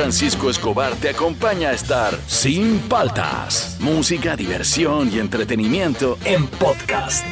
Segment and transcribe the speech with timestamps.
[0.00, 3.76] Francisco Escobar te acompaña a estar sin paltas.
[3.80, 7.22] Música, diversión y entretenimiento en podcast.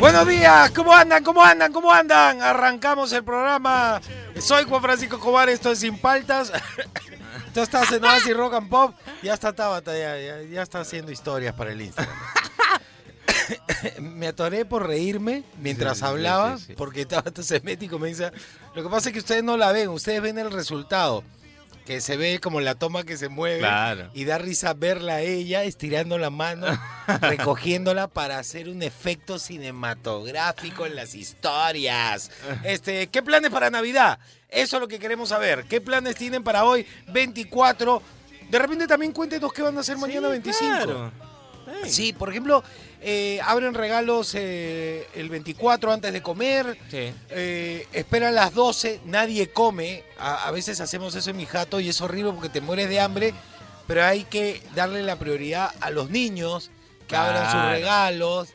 [0.00, 1.22] Buenos días, ¿cómo andan?
[1.22, 1.72] ¿Cómo andan?
[1.72, 2.42] ¿Cómo andan?
[2.42, 4.00] Arrancamos el programa.
[4.36, 6.52] Soy Juan Francisco Escobar, esto es Sin Paltas.
[7.58, 8.94] Tú estás en Oasis Rock and Pop.
[9.20, 12.16] Ya está Tabata, ya, ya, ya está haciendo historias para el Instagram.
[14.00, 16.74] me atoré por reírme mientras Sí, hablaba, sí, sí.
[16.76, 18.30] porque Tabata se mete y comienza.
[18.76, 21.24] Lo que pasa es que ustedes no la ven, ustedes ven el resultado.
[21.88, 23.60] Que se ve como la toma que se mueve.
[23.60, 24.10] Claro.
[24.12, 26.66] Y da risa verla a ella estirando la mano,
[27.22, 32.30] recogiéndola para hacer un efecto cinematográfico en las historias.
[32.62, 34.18] Este, ¿qué planes para Navidad?
[34.50, 35.64] Eso es lo que queremos saber.
[35.64, 38.02] ¿Qué planes tienen para hoy 24?
[38.50, 40.68] De repente también cuéntenos qué van a hacer mañana 25.
[40.68, 41.10] Claro.
[41.86, 42.62] Sí, por ejemplo,
[43.00, 46.78] eh, abren regalos eh, el 24 antes de comer.
[46.90, 47.12] Sí.
[47.30, 50.04] Eh, esperan las 12, nadie come.
[50.18, 53.00] A, a veces hacemos eso en mi jato y es horrible porque te mueres de
[53.00, 53.34] hambre,
[53.86, 56.70] pero hay que darle la prioridad a los niños
[57.06, 58.48] que abran sus regalos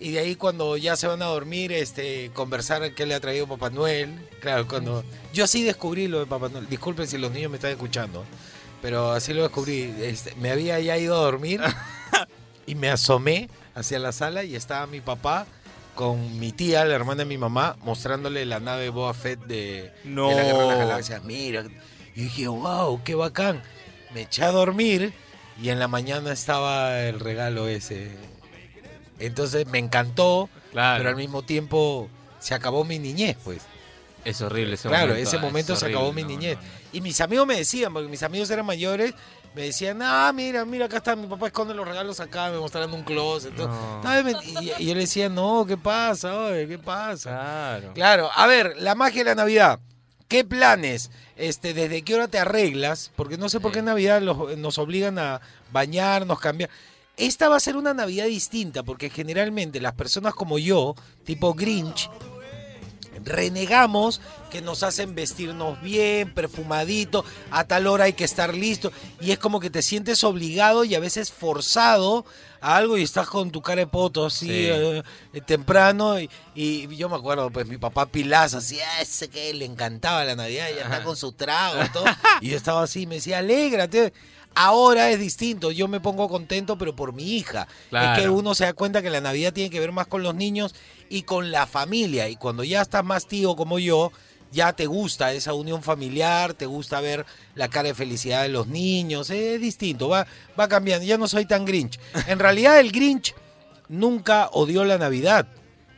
[0.00, 3.48] y de ahí cuando ya se van a dormir, este, conversar qué le ha traído
[3.48, 4.14] Papá Noel.
[4.40, 6.68] Claro, cuando yo así descubrí lo de Papá Noel.
[6.68, 8.24] Disculpen si los niños me están escuchando,
[8.80, 9.92] pero así lo descubrí.
[10.00, 11.60] Este, me había ya ido a dormir
[12.66, 13.48] y me asomé
[13.78, 15.46] hacia la sala y estaba mi papá
[15.94, 20.28] con mi tía, la hermana de mi mamá, mostrándole la nave Boba Fett de, No.
[20.28, 21.24] de la Guerra de las Galaxias.
[21.24, 21.64] Mira,
[22.14, 23.62] y dije, wow, qué bacán.
[24.14, 25.12] Me eché a dormir
[25.60, 28.10] y en la mañana estaba el regalo ese.
[29.18, 30.98] Entonces me encantó, Claro.
[30.98, 33.62] pero al mismo tiempo se acabó mi niñez, pues.
[34.24, 35.28] Es horrible ese Claro, momento.
[35.28, 36.56] ese ah, momento es se acabó mi no, niñez.
[36.56, 36.68] no, no.
[36.92, 39.14] Y mis amigos me decían, porque mis amigos eran mayores,
[39.58, 42.94] me decían, ah, mira, mira, acá está, mi papá esconde los regalos acá, me mostraron
[42.94, 43.52] un closet.
[43.56, 44.00] No.
[44.44, 46.36] Y, y yo le decía, no, ¿qué pasa?
[46.44, 46.68] oye?
[46.68, 47.30] ¿Qué pasa?
[47.30, 47.92] Claro.
[47.94, 49.80] Claro, a ver, la magia de la Navidad.
[50.28, 51.10] ¿Qué planes?
[51.36, 53.10] Este, ¿Desde qué hora te arreglas?
[53.16, 55.40] Porque no sé por qué en Navidad los- nos obligan a
[55.72, 56.70] bañarnos, cambiar.
[57.16, 60.94] Esta va a ser una Navidad distinta, porque generalmente las personas como yo,
[61.24, 62.08] tipo Grinch,
[63.24, 64.20] renegamos
[64.50, 69.38] que nos hacen vestirnos bien, perfumadito, a tal hora hay que estar listo, y es
[69.38, 72.24] como que te sientes obligado y a veces forzado
[72.60, 74.66] a algo y estás con tu cara de poto así Sí.
[74.66, 75.02] eh,
[75.32, 76.18] eh, temprano.
[76.18, 80.24] Y, y yo me acuerdo pues mi papá Pilaz así "Ah, ese que le encantaba
[80.24, 82.04] la Navidad ya está con su trago y todo
[82.40, 84.12] y yo estaba así me decía alégrate
[84.56, 87.68] ahora es distinto yo me pongo contento pero por mi hija.
[87.92, 90.34] Es que uno se da cuenta que la Navidad tiene que ver más con los
[90.34, 90.74] niños
[91.08, 92.28] y con la familia.
[92.28, 94.12] Y cuando ya estás más tío como yo,
[94.50, 98.66] ya te gusta esa unión familiar, te gusta ver la cara de felicidad de los
[98.66, 99.30] niños.
[99.30, 100.26] Es distinto, va,
[100.58, 101.06] va cambiando.
[101.06, 101.98] Ya no soy tan Grinch.
[102.26, 103.34] En realidad el Grinch
[103.88, 105.46] nunca odió la Navidad.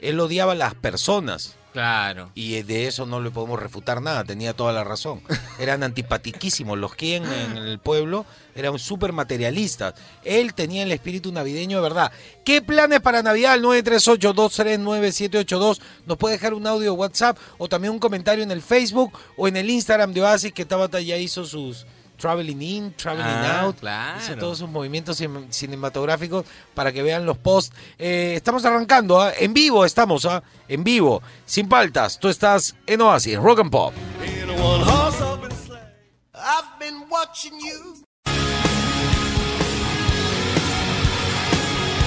[0.00, 1.56] Él odiaba a las personas.
[1.72, 2.30] Claro.
[2.34, 5.22] Y de eso no le podemos refutar nada, tenía toda la razón.
[5.60, 9.94] Eran antipatiquísimos, los que en, el pueblo eran súper materialistas.
[10.24, 12.12] Él tenía el espíritu navideño de verdad.
[12.44, 13.54] ¿Qué planes para Navidad?
[13.54, 15.80] El 938-239-782.
[16.06, 19.56] Nos puede dejar un audio WhatsApp o también un comentario en el Facebook o en
[19.56, 21.86] el Instagram de Oasis que Tabata ya hizo sus
[22.20, 23.76] traveling in, traveling Ah, out.
[23.80, 24.20] claro.
[24.20, 26.44] Hizo todos sus movimientos cin- cinematográficos
[26.74, 27.74] para que vean los posts.
[27.98, 29.32] Eh, estamos arrancando, ¿ah?
[29.38, 30.42] en vivo estamos, ¿ah?
[30.68, 32.18] en vivo, sin paltas.
[32.18, 33.94] Tú estás en Oasis, Rock and Pop.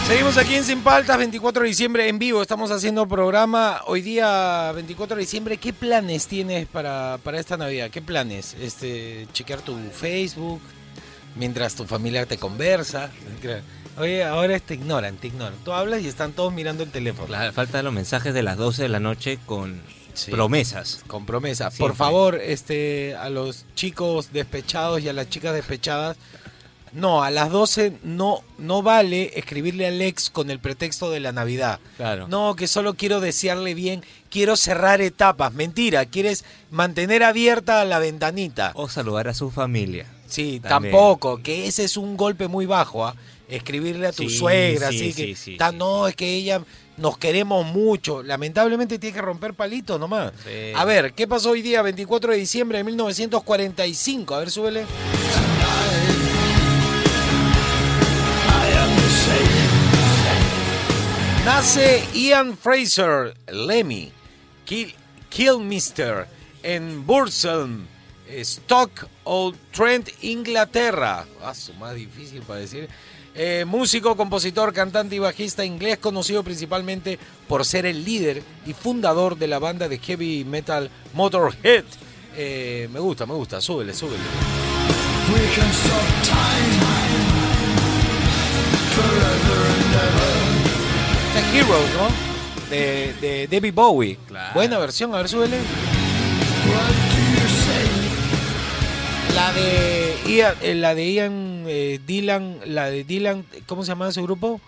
[0.07, 2.41] Seguimos aquí en Sin Paltas, 24 de diciembre en vivo.
[2.41, 5.57] Estamos haciendo programa hoy día, 24 de diciembre.
[5.57, 7.89] ¿Qué planes tienes para, para esta Navidad?
[7.89, 8.55] ¿Qué planes?
[8.61, 10.61] Este, chequear tu Facebook
[11.35, 13.09] mientras tu familia te conversa.
[13.97, 15.55] Oye, ahora te ignoran, te ignoran.
[15.63, 17.29] Tú hablas y están todos mirando el teléfono.
[17.29, 19.81] La falta de los mensajes de las 12 de la noche con
[20.13, 20.29] Sí.
[20.29, 21.03] promesas.
[21.07, 21.71] Con promesa.
[21.71, 21.87] Siempre.
[21.87, 26.17] Por favor, este, a los chicos despechados y a las chicas despechadas,
[26.93, 31.31] no, a las 12 no, no vale escribirle al ex con el pretexto de la
[31.31, 31.79] Navidad.
[31.97, 32.27] Claro.
[32.27, 35.53] No, que solo quiero desearle bien, quiero cerrar etapas.
[35.53, 38.71] Mentira, quieres mantener abierta la ventanita.
[38.75, 40.05] O saludar a su familia.
[40.27, 40.93] Sí, También.
[40.93, 43.15] tampoco, que ese es un golpe muy bajo, ¿ah?
[43.49, 46.61] Escribirle a tu Sí, suegra, sí, así sí, que no, es que ella
[46.97, 48.23] nos queremos mucho.
[48.23, 50.31] Lamentablemente tiene que romper palitos nomás.
[50.43, 50.71] Sí.
[50.75, 54.35] A ver, ¿qué pasó hoy día, 24 de diciembre de 1945?
[54.35, 54.85] A ver, súbele.
[61.45, 64.13] Nace Ian Fraser, Lemmy,
[64.63, 64.95] Kill,
[65.29, 66.25] Killmister,
[66.63, 67.85] en Bursum,
[68.29, 71.25] Stock o Trent, Inglaterra.
[71.43, 72.87] Ah, más difícil para decir.
[73.35, 77.19] Eh, músico, compositor, cantante y bajista inglés conocido principalmente
[77.49, 81.83] por ser el líder y fundador de la banda de heavy metal Motorhead.
[82.37, 84.23] Eh, me gusta, me gusta, súbele, súbele.
[91.33, 92.07] The Hero, ¿no?
[92.69, 94.17] De, de David Bowie.
[94.27, 94.53] Claro.
[94.53, 95.57] Buena versión, a ver, súbele.
[99.35, 104.07] La de Ian, eh, la de Ian eh, Dylan, la de Dylan, ¿cómo se llama
[104.09, 104.61] ese grupo?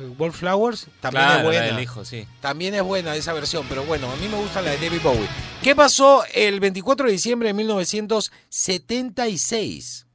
[0.00, 1.62] Eh, Wallflowers, también Claro, es la buena.
[1.66, 2.26] del hijo, sí.
[2.40, 5.26] También es buena esa versión, pero bueno, a mí me gusta la de David Bowie.
[5.62, 10.06] ¿Qué pasó el 24 de diciembre de 1976?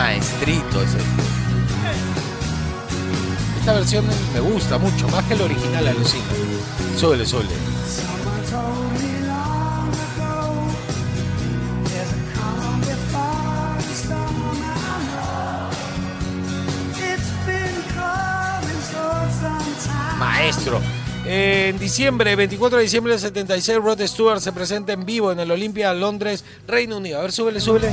[0.00, 0.96] Maestrito ese.
[3.58, 6.24] Esta versión me gusta mucho, más que el original, alucina.
[6.96, 7.50] Súbele, súbele.
[20.18, 20.80] Maestro.
[21.26, 25.50] En diciembre, 24 de diciembre del 76, Rod Stewart se presenta en vivo en el
[25.50, 27.18] Olympia, Londres, Reino Unido.
[27.18, 27.90] A ver, súbele, súbele.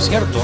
[0.00, 0.42] Concierto, eh?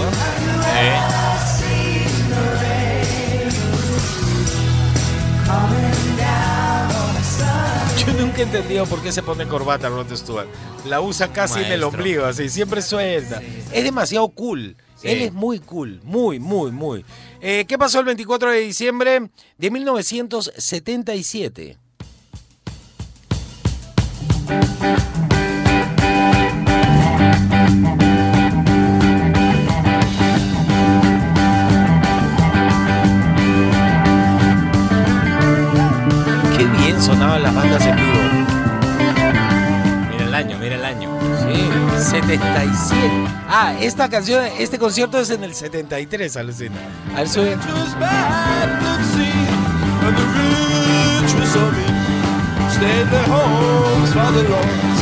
[7.99, 10.47] Yo nunca he entendido por qué se pone corbata Rod Stewart.
[10.85, 13.41] La usa casi en el ombligo, así, siempre suelta.
[13.73, 14.77] Es demasiado cool.
[14.97, 15.09] Sí.
[15.09, 17.07] Él es muy cool, muy, muy, muy.
[17.41, 21.79] Eh, ¿Qué pasó el 24 de diciembre de 1977?
[37.47, 38.19] Las bandas en vivo.
[40.11, 41.11] Mira el año, mira el año.
[41.43, 43.25] Sí, 77.
[43.49, 46.75] Ah, esta canción, este concierto es en el 73, alucina.
[47.15, 47.57] A ver, sube.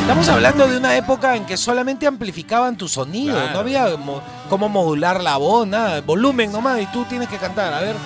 [0.00, 3.52] Estamos hablando de una época en que solamente amplificaban tu sonido, Claro.
[3.54, 7.72] no había mo- cómo modular la voz, nada, volumen nomás, y tú tienes que cantar.
[7.72, 7.96] A ver.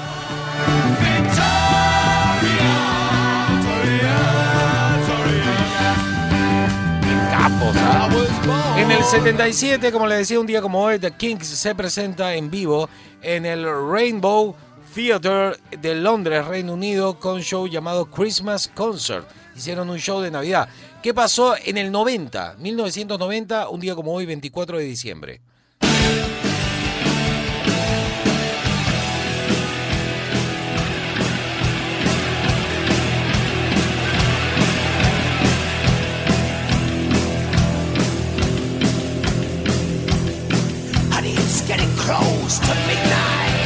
[8.76, 12.50] En el 77, como le decía un día como hoy, The Kings se presenta en
[12.50, 12.88] vivo
[13.20, 14.54] en el Rainbow
[14.94, 19.26] Theatre de Londres, Reino Unido, con show llamado Christmas Concert.
[19.56, 20.68] Hicieron un show de Navidad.
[21.02, 22.56] ¿Qué pasó en el 90?
[22.58, 25.40] 1990, un día como hoy, 24 de diciembre.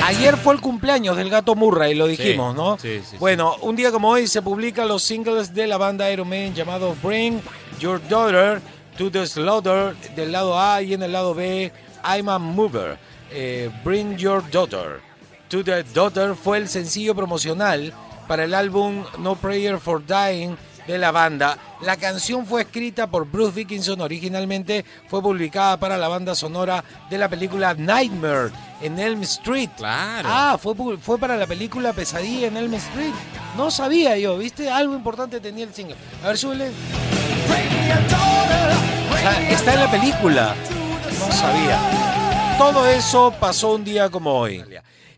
[0.04, 2.78] Ayer fue el cumpleaños del gato Murray, lo dijimos, Sí, ¿no?
[2.78, 6.28] sí, sí, bueno, un día como hoy se publican los singles de la banda Iron
[6.28, 7.40] Man llamado Bring
[7.78, 8.60] Your Daughter
[8.98, 11.72] to the Slaughter del lado A y en el lado B
[12.04, 12.98] I'm a Mover.
[13.30, 15.00] Eh, Bring Your Daughter
[15.48, 17.92] to the Daughter fue el sencillo promocional
[18.26, 21.58] para el álbum No Prayer for Dying de la banda.
[21.80, 27.18] La canción fue escrita por Bruce Dickinson originalmente, fue publicada para la banda sonora de
[27.18, 29.70] la película Nightmare en Elm Street.
[29.76, 30.28] Claro.
[30.30, 33.14] Ah, fue, fue para la película Pesadilla en Elm Street.
[33.56, 34.70] No sabía yo, ¿viste?
[34.70, 35.96] Algo importante tenía el single.
[36.22, 36.70] A ver, súbele.
[39.10, 40.54] O sea, está en la película.
[41.20, 42.56] No sabía.
[42.58, 44.64] Todo eso pasó un día como hoy.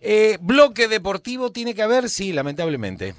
[0.01, 3.15] Eh, bloque deportivo tiene que haber, sí, lamentablemente.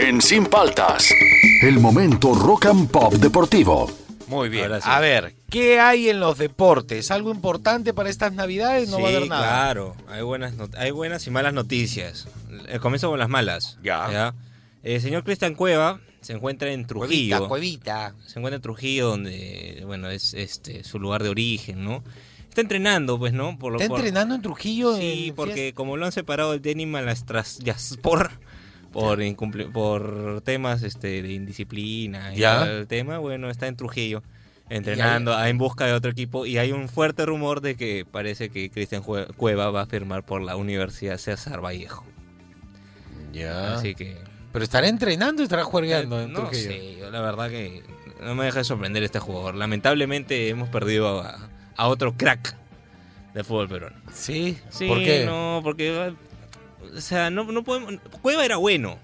[0.00, 1.12] En Sin Paltas,
[1.62, 3.90] el momento rock and pop deportivo.
[4.28, 4.70] Muy bien.
[4.76, 4.80] Sí.
[4.84, 7.10] A ver, ¿qué hay en los deportes?
[7.10, 8.88] ¿Algo importante para estas navidades?
[8.88, 9.42] No va a Sí, haber nada.
[9.42, 9.96] claro.
[10.08, 12.28] Hay buenas, hay buenas y malas noticias.
[12.68, 13.78] Eh, comienzo con las malas.
[13.82, 14.34] Ya.
[14.82, 17.48] El señor Cristian Cueva se encuentra en Trujillo.
[17.48, 18.14] Cuevita, cuevita.
[18.26, 22.02] Se encuentra en Trujillo, donde, bueno, es este su lugar de origen, ¿no?
[22.48, 23.58] Está entrenando, pues, ¿no?
[23.58, 24.96] Por, lo- ¿Está por- entrenando en Trujillo?
[24.96, 27.58] Sí, en porque como lo han separado el denim a las tras
[28.92, 32.60] por por incumple- por temas este de indisciplina y Ya.
[32.64, 34.22] todo el tema, bueno, está en Trujillo.
[34.68, 38.70] entrenando en busca de otro equipo y hay un fuerte rumor de que parece que
[38.70, 42.04] Cristian Cueva va a firmar por la Universidad César Vallejo.
[43.32, 43.74] Ya.
[43.74, 44.16] Así que
[44.52, 46.70] Pero estará entrenando y estará jugando en no Trujillo.
[46.70, 47.82] sé, yo la verdad que
[48.22, 49.54] no me deja de sorprender este jugador.
[49.54, 52.56] Lamentablemente hemos perdido a, a otro crack
[53.34, 53.96] de fútbol peruano.
[54.12, 54.58] Sí.
[54.70, 55.24] Sí, ¿Por qué?
[55.26, 56.12] no, porque
[56.96, 58.98] o sea, no, no podemos Cueva era bueno.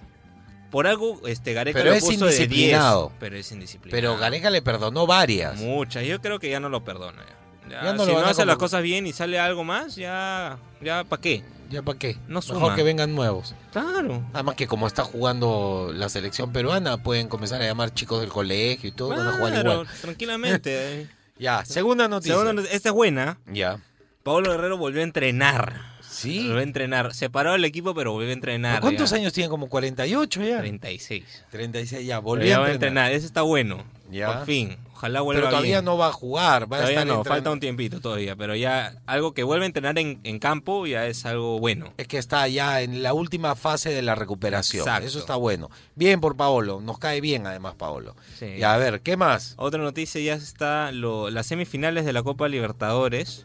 [0.70, 3.12] Por algo este Gareca Pero lo es puso de 10, indisciplinado.
[3.20, 3.96] pero es indisciplinado.
[3.96, 5.56] Pero Gareca le perdonó varias.
[5.60, 7.24] Muchas, yo creo que ya no lo perdona.
[7.70, 11.04] Ya, no si lo no hace las cosas bien y sale algo más, ya, ya
[11.04, 11.42] ¿para qué?
[11.70, 12.14] ¿Ya para qué?
[12.28, 12.74] No Mejor suma.
[12.76, 13.54] que vengan nuevos.
[13.72, 14.22] Claro.
[14.32, 18.88] Además que como está jugando la selección peruana, pueden comenzar a llamar chicos del colegio
[18.88, 19.88] y todo, van a jugar Claro, igual.
[20.00, 21.00] tranquilamente.
[21.02, 21.08] eh.
[21.38, 22.34] Ya, segunda noticia.
[22.34, 23.38] Segundo, esta es buena.
[23.52, 23.78] Ya.
[24.22, 25.95] Pablo Guerrero volvió a entrenar.
[26.16, 26.38] Sí.
[26.46, 27.14] Volvió a entrenar.
[27.14, 28.80] Separó el equipo, pero volvió a entrenar.
[28.80, 29.16] ¿Cuántos ya.
[29.16, 29.48] años tiene?
[29.50, 30.58] Como 48 ya.
[30.58, 31.24] 36.
[31.50, 33.12] 36 ya, Volvió a a entrenar.
[33.12, 33.84] Ese está bueno.
[34.10, 34.32] Ya.
[34.38, 34.76] Por fin.
[34.94, 35.84] Ojalá vuelva Pero todavía bien.
[35.84, 37.24] no va a jugar, va a Todavía estar no, entrenando.
[37.24, 41.06] falta un tiempito todavía, pero ya algo que vuelve a entrenar en, en campo ya
[41.06, 41.92] es algo bueno.
[41.98, 44.80] Es que está ya en la última fase de la recuperación.
[44.86, 45.06] Exacto.
[45.06, 45.70] Eso está bueno.
[45.96, 48.16] Bien por Paolo, nos cae bien además Paolo.
[48.38, 48.46] Sí.
[48.46, 49.52] Y a ver, ¿qué más?
[49.58, 53.44] Otra noticia ya está lo- las semifinales de la Copa Libertadores.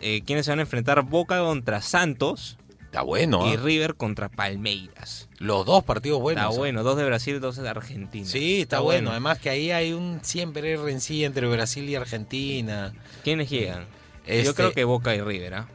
[0.00, 3.60] Eh, quienes se van a enfrentar Boca contra Santos Está bueno, y ¿ah?
[3.62, 5.28] River contra Palmeiras.
[5.38, 6.42] Los dos partidos buenos.
[6.42, 6.58] está ¿ah?
[6.58, 8.26] bueno, dos de Brasil, dos de Argentina.
[8.26, 9.10] Sí, está, bueno.
[9.12, 12.92] Además que ahí hay un siempre rencilla entre Brasil y Argentina.
[13.22, 13.84] ¿Quiénes llegan?
[14.26, 15.68] Yo Este- creo que Boca y River, ¿ah?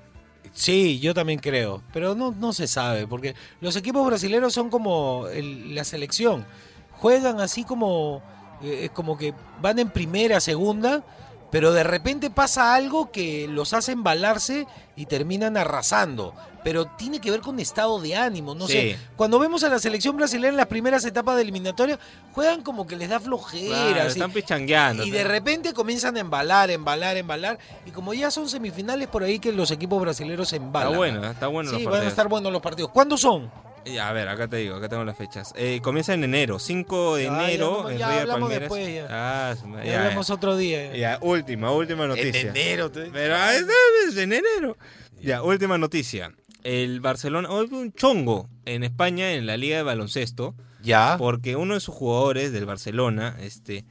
[0.52, 5.28] Sí, yo también creo, pero no, no se sabe, porque los equipos brasileños son como
[5.28, 6.46] el- la selección,
[6.92, 8.22] juegan así como,
[8.62, 11.04] eh, como que van en primera, segunda,
[11.52, 16.34] pero de repente pasa algo que los hace embalarse y terminan arrasando.
[16.64, 18.74] Pero tiene que ver con estado de ánimo, no Sí.
[18.74, 18.98] sé.
[19.16, 22.00] Cuando vemos a la selección brasileña en las primeras etapas de eliminatoria,
[22.34, 23.92] juegan como que les da flojera.
[23.94, 25.04] Claro, están pichangueando.
[25.06, 27.60] Y de repente comienzan a embalar, embalar, embalar.
[27.86, 30.88] Y como ya son semifinales, por ahí que los equipos brasileños embalan.
[30.90, 32.90] Está bueno, está bueno Sí, los van a estar buenos los partidos.
[32.92, 33.52] ¿Cuándo son?
[33.86, 35.54] Ya, a ver, acá te digo, acá tengo las fechas.
[35.56, 38.60] Eh, comienza en enero, 5 de Ya, ya enero en ya hablamos Palmeiras.
[38.62, 39.08] después, ya.
[39.10, 40.92] Ah, Ya ya, hablamos otro día.
[40.92, 40.98] ya.
[40.98, 42.42] Ya, última, última noticia.
[42.42, 42.90] En enero.
[42.92, 44.78] te- Pero ah, es en enero.
[45.22, 46.32] Ya, última noticia.
[46.64, 51.16] El Barcelona, hoy hubo un chongo en España en la liga de baloncesto, Ya.
[51.20, 53.86] porque uno de sus jugadores del Barcelona, este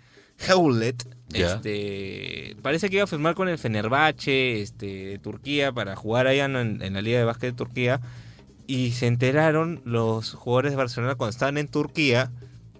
[0.48, 1.54] Hewlett, Ya.
[1.54, 6.46] este parece que iba a firmar con el Fenerbahce, este de Turquía para jugar allá
[6.46, 8.00] en, en la liga de básquet de Turquía
[8.66, 12.30] y se enteraron los jugadores de Barcelona cuando estaban en Turquía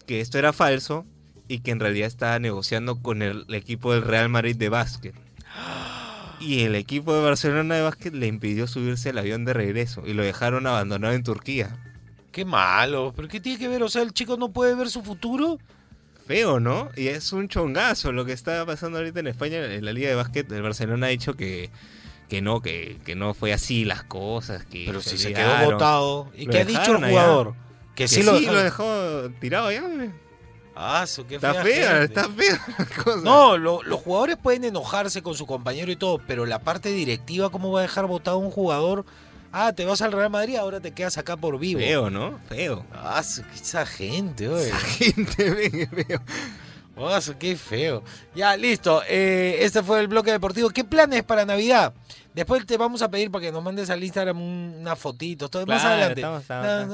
[0.06, 1.04] que esto era falso
[1.48, 5.14] y que en realidad estaba negociando con el equipo del Real Madrid de básquet.
[6.40, 10.14] Y el equipo de Barcelona de básquet le impidió subirse al avión de regreso y
[10.14, 11.78] lo dejaron abandonado en Turquía.
[12.32, 13.12] Qué malo.
[13.14, 13.82] ¿Pero qué tiene que ver?
[13.82, 15.58] O sea, el chico no puede ver su futuro.
[16.26, 16.88] Feo, ¿no?
[16.96, 19.72] Y es un chongazo lo que está pasando ahorita en España.
[19.72, 21.70] En la liga de básquet, el Barcelona ha dicho que,
[22.28, 24.64] que no, que, que no fue así las cosas.
[24.64, 26.28] Que Pero si se quedó votado.
[26.36, 27.08] ¿Y Lo qué ha dicho el allá.
[27.08, 27.54] jugador?
[27.94, 28.64] Que Que sí, lo sí, lo dejaron.
[29.28, 29.82] dejó tirado ya.
[30.76, 33.20] Ah, su, qué Está fea está fea la cosa.
[33.22, 37.50] No, lo- los jugadores pueden enojarse con su compañero y todo, pero la parte directiva,
[37.50, 39.04] ¿cómo va a dejar votado un jugador?
[39.52, 41.78] Ah, te vas al Real Madrid, ahora te quedas acá por vivo.
[41.78, 42.40] Feo, ¿no?
[42.48, 42.84] Feo.
[42.92, 44.66] Ah, su- esa gente, oye.
[44.66, 46.20] Esa gente, feo.
[47.20, 48.02] Su, qué feo.
[48.34, 49.02] Ya, listo.
[49.08, 50.70] Eh, este fue el bloque deportivo.
[50.70, 51.92] ¿Qué planes para Navidad?
[52.34, 55.64] Después te vamos a pedir para que nos mandes al Instagram un- unas fotitos, todo
[55.66, 56.20] más adelante.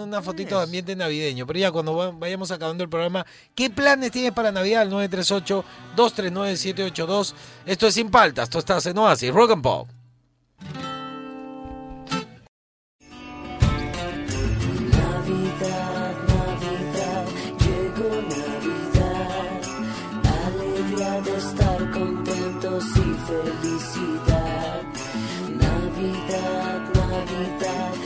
[0.03, 1.47] Una- fotitos de ambiente navideño.
[1.47, 4.83] Pero ya cuando va- vayamos acabando el programa, ¿qué planes tienes para Navidad?
[4.83, 7.35] El 938-239-782.
[7.67, 9.89] Esto es Sin Paltas, esto estás en Oasis, Rock and Pop.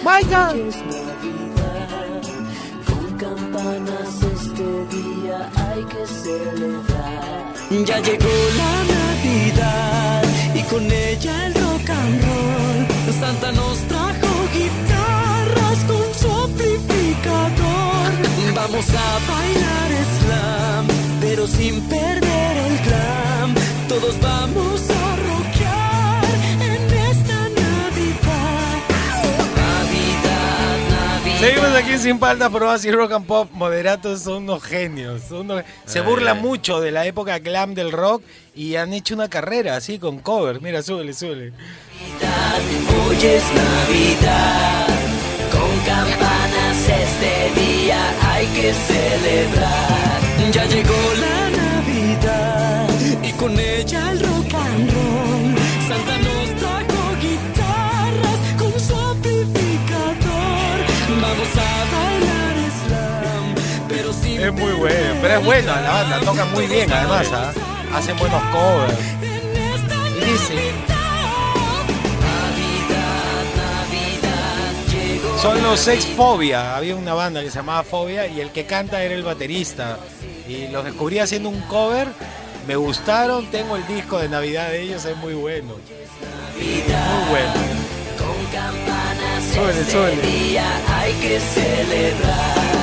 [0.04, 0.54] Navidad,
[2.87, 7.54] con campanas este día hay que celebrar.
[7.87, 13.14] Ya llegó la Navidad y con ella el rock and roll.
[13.18, 18.11] Santa nos trajo guitarras con su amplificador.
[18.54, 20.87] Vamos a bailar slam,
[21.23, 23.54] pero sin perder el glam.
[23.88, 25.03] Todos vamos a
[31.74, 33.50] Seguimos aquí Sin Paltas por Oasis Rock and Pop.
[33.52, 35.22] Moderatos son unos genios.
[35.28, 36.42] son unos- Se Ay, burlan ay.
[36.42, 38.22] mucho de la época glam del rock
[38.54, 40.60] y han hecho una carrera así con cover.
[40.62, 41.52] Mira, súbele, súbele.
[43.08, 44.86] Hoy es Navidad,
[45.50, 50.20] con campanas este día hay que celebrar.
[50.52, 51.33] Ya llegó la
[64.44, 67.50] Es muy bueno, pero es buena la banda, tocan muy bien además, ¿ah?
[67.94, 68.98] hacen buenos covers.
[70.20, 70.72] Y dice,
[75.40, 79.02] son los Sex Fobia, había una banda que se llamaba Fobia y el que canta
[79.02, 79.98] era el baterista.
[80.46, 82.08] Y los descubrí haciendo un cover,
[82.68, 85.76] me gustaron, tengo el disco de Navidad de ellos, es muy bueno.
[86.58, 87.52] Muy bueno.
[88.18, 90.20] Con campanas Súbele, este súbele.
[90.20, 90.66] día
[91.00, 92.73] hay que celebrar.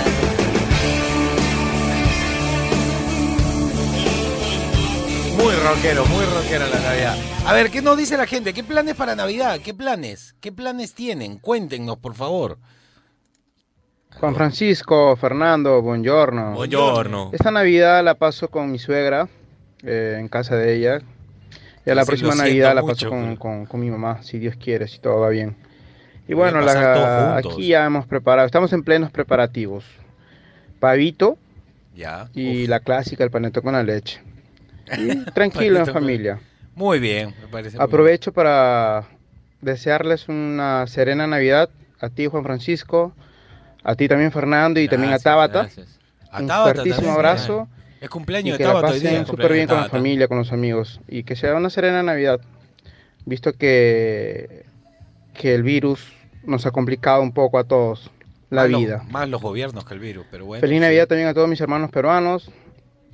[5.41, 7.15] Muy rockero, muy rockero la Navidad.
[7.47, 8.53] A ver, ¿qué nos dice la gente?
[8.53, 9.59] ¿Qué planes para Navidad?
[9.63, 10.35] ¿Qué planes?
[10.39, 11.37] ¿Qué planes tienen?
[11.39, 12.57] Cuéntenos, por favor.
[14.19, 16.51] Juan Francisco, Fernando, buongiorno.
[16.53, 17.29] Buongiorno.
[17.33, 19.27] Esta Navidad la paso con mi suegra,
[19.83, 21.01] eh, en casa de ella.
[21.85, 24.21] Y a la Sí, próxima Navidad la mucho, paso con, pero- con- con mi mamá,
[24.21, 25.55] si Dios quiere, si todo va bien.
[26.27, 29.85] Y bueno, la- aquí ya hemos preparado, estamos en plenos preparativos.
[30.79, 31.37] Pavito
[31.95, 32.29] Ya.
[32.35, 34.21] y Uf, la clásica, el panetón con la leche.
[34.97, 36.39] Y tranquilo en familia.
[36.75, 37.77] Muy bien, me parece.
[37.79, 39.03] Aprovecho para
[39.61, 41.69] desearles una serena Navidad
[41.99, 43.13] a ti, Juan Francisco,
[43.83, 45.59] a ti también, Fernando, y también a Gracias, Tabata.
[45.61, 45.99] Gracias.
[46.31, 47.67] A Un Tabata fuertísimo también, abrazo.
[47.71, 47.81] ¿eh?
[48.01, 50.37] Es Y cumpleaños que de la Tabata hoy pasen súper bien con la familia, con
[50.37, 50.99] los amigos.
[51.07, 52.41] Y que sea una serena Navidad.
[53.25, 54.65] Visto que,
[55.33, 56.11] que el virus
[56.43, 58.09] nos ha complicado un poco a todos
[58.49, 59.03] la Más vida.
[59.09, 60.59] más los gobiernos que el virus, pero bueno.
[60.61, 60.81] Feliz sí.
[60.81, 62.49] Navidad también a todos mis hermanos peruanos,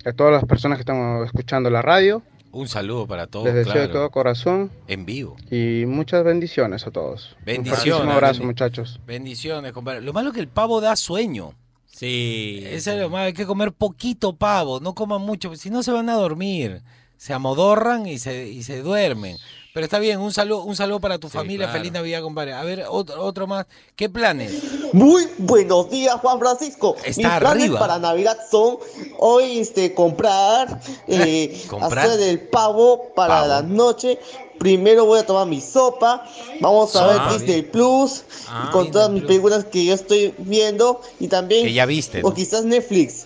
[0.07, 2.21] a todas las personas que están escuchando la radio.
[2.51, 5.35] Un saludo para todos, Les deseo de todo corazón En vivo.
[5.51, 7.35] y muchas bendiciones a todos.
[7.45, 8.99] Bendiciones, Un abrazo, bendi- muchachos.
[9.05, 10.01] Bendiciones, compadre.
[10.01, 11.51] Lo malo es que el pavo da sueño.
[11.85, 12.61] Sí.
[12.65, 15.91] Ese es lo malo, hay que comer poquito pavo, no coman mucho, si no se
[15.91, 16.81] van a dormir.
[17.17, 19.37] Se amodorran y se, y se duermen.
[19.73, 21.79] Pero está bien, un saludo, un saludo para tu Sí, familia, claro.
[21.79, 22.53] feliz Navidad, compadre.
[22.53, 23.67] A ver, otro, otro más.
[23.95, 24.51] ¿Qué planes?
[24.93, 26.95] Muy buenos días, Juan Francisco.
[27.03, 27.79] Está Mis planes arriba.
[27.79, 28.77] para Navidad son
[29.19, 32.07] hoy este comprar, eh, ¿Comprar?
[32.07, 33.47] hacer el pavo para Pavo.
[33.49, 34.17] la noche.
[34.57, 36.25] Primero voy a tomar mi sopa.
[36.59, 37.61] Vamos a Sopa, ver Disney.
[37.61, 39.27] Plus Ah, con Disney todas mis Plus.
[39.29, 43.25] películas que yo estoy viendo y también Que ya viste, o quizás Netflix.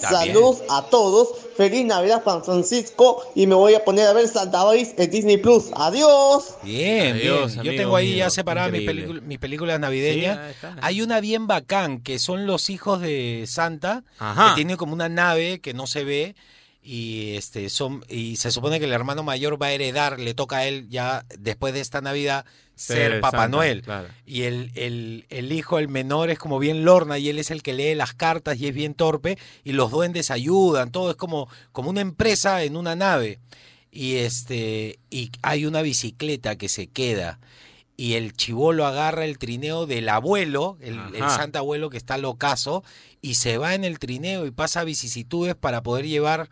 [0.00, 0.34] También.
[0.36, 1.28] Saludos a todos.
[1.58, 3.20] Feliz Navidad, Juan Francisco.
[3.34, 5.70] Y me voy a poner a ver Santa Boys en Disney Plus.
[5.74, 6.54] Adiós.
[6.62, 7.64] Bien, Adiós, bien.
[7.64, 8.18] Yo tengo ahí mío.
[8.18, 10.54] ya separadas mis, películas navideñas.
[10.60, 10.66] Sí.
[10.80, 14.50] Hay una bien bacán, que son los hijos de Santa, Ajá.
[14.50, 16.36] que tiene como una nave que no se ve.
[16.80, 20.58] Y este son y se supone que el hermano mayor va a heredar, le toca
[20.58, 22.44] a él ya después de esta Navidad
[22.78, 23.82] ser, Papá Santa, Noel.
[23.82, 24.08] claro.
[24.24, 27.62] Y el, el, el hijo, el menor, es como bien lorna y él es el
[27.62, 31.48] que lee las cartas y es bien torpe y los duendes ayudan, todo es como,
[31.72, 33.40] como una empresa en una nave.
[33.90, 37.40] Y este y hay una bicicleta que se queda
[37.96, 42.84] y el chivolo agarra el trineo del abuelo, el, el santa abuelo que está locazo,
[43.20, 46.48] y se va en el trineo y pasa vicisitudes para poder llevar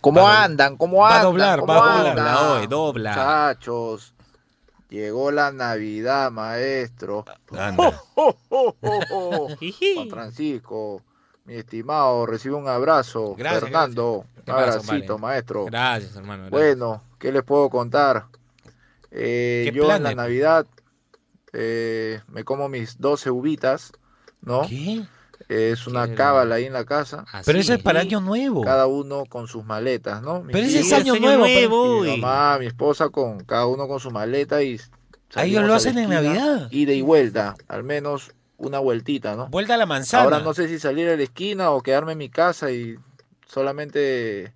[0.00, 0.78] ¿Cómo Va andan?
[0.78, 1.24] ¿Cómo va a andan?
[1.24, 2.18] doblar, ¿Cómo va a doblar.
[2.18, 2.34] andan?
[2.34, 3.10] Dobla hoy, dobla.
[3.10, 4.14] Muchachos,
[4.88, 7.26] llegó la Navidad, maestro.
[7.50, 8.00] Anda.
[8.14, 9.48] ¡Oh, oh, oh, oh!
[9.94, 11.02] Juan Francisco,
[11.48, 13.34] mi estimado, recibe un abrazo.
[13.36, 15.20] Gracias, Fernando, un ¿Qué pasa, abracito, vale?
[15.34, 15.64] maestro.
[15.64, 16.42] Gracias, hermano.
[16.44, 16.50] gracias.
[16.50, 18.26] Bueno, ¿qué les puedo contar?
[19.10, 20.14] Eh, ¿Qué yo en la?
[20.14, 20.66] Navidad
[21.54, 23.92] eh, me como mis 12 uvitas,
[24.42, 24.66] ¿no?
[24.68, 25.02] ¿Qué?
[25.48, 27.24] Es una Qué cábala ahí en la casa.
[27.46, 28.62] Pero eso es para Año Nuevo.
[28.64, 30.42] Cada uno con sus maletas, ¿no?
[30.42, 31.44] Mi Pero ese es Año Nuevo.
[31.44, 34.78] pero- mi mamá, mi esposa, con cada uno con su maleta y
[35.34, 36.68] Ah, ellos lo hacen en Navidad.
[36.70, 39.48] Ida y vuelta, al menos una vueltita, ¿no?
[39.48, 40.24] Vuelta a la manzana.
[40.24, 42.96] Ahora no sé si salir a la esquina o quedarme en mi casa y
[43.46, 44.52] solamente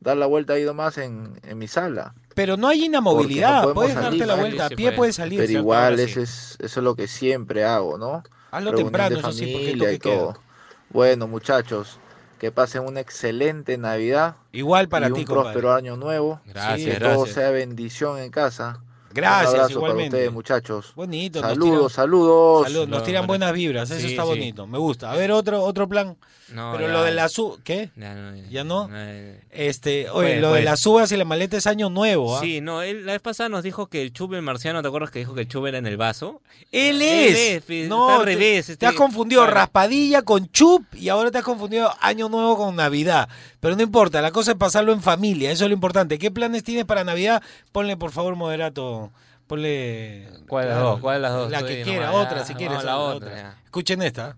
[0.00, 2.14] dar la vuelta ahí nomás en, en mi sala.
[2.34, 3.64] Pero no hay inamovilidad.
[3.64, 4.66] No puedes darte la vuelta.
[4.66, 4.96] A pie puede.
[4.96, 5.40] puedes salir.
[5.40, 8.22] Pero igual eso es, eso es lo que siempre hago, ¿no?
[8.50, 10.32] Hazlo Reunión temprano, de eso sí, porque familia toque y todo.
[10.32, 10.42] queda.
[10.90, 11.98] Bueno, muchachos,
[12.38, 14.36] que pasen una excelente Navidad.
[14.52, 15.42] Igual para y ti, un compadre.
[15.52, 16.40] próspero año nuevo.
[16.46, 18.80] Gracias, que todo sea bendición en casa.
[19.12, 20.10] Gracias, un abrazo igualmente.
[20.10, 20.92] para ustedes, muchachos.
[20.94, 21.40] Bonito.
[21.40, 22.62] nos Saludos, tiran- saludos.
[22.66, 24.28] Saludos, nos tiran buenas vibras, eso Sí, está sí.
[24.28, 25.10] bonito, me gusta.
[25.10, 26.16] A ver, otro otro plan.
[26.52, 26.92] No, Pero ya.
[26.92, 27.90] lo de las uvas, ¿qué?
[27.96, 28.42] Ya no, ya.
[28.50, 28.88] ¿Ya no?
[28.92, 32.40] Eh, Este, oye, Pues, lo de las uvas y la maleta es año nuevo, ¿ah?
[32.40, 35.10] Sí, no, él la vez pasada nos dijo que el chup el marciano, ¿te acuerdas
[35.10, 36.40] que dijo que el chup era en el vaso?
[36.72, 37.38] Él Él es.
[37.38, 39.54] es, pues, no, está al te- revés, Te, este- has confundido claro.
[39.56, 43.28] raspadilla con chup y ahora te has confundido año nuevo con Navidad.
[43.60, 46.18] Pero no importa, la cosa es pasarlo en familia, eso es lo importante.
[46.18, 47.42] ¿Qué planes tienes para Navidad?
[47.72, 49.10] Ponle, por favor, moderato.
[49.46, 50.28] Ponle.
[50.48, 51.00] ¿Cuál de las dos?
[51.00, 51.50] ¿Cuál de las dos?
[51.50, 52.44] La que quiera, nomás, otra ya.
[52.44, 52.78] si quieres.
[52.78, 53.56] La la otra.
[53.64, 54.36] Escuchen esta.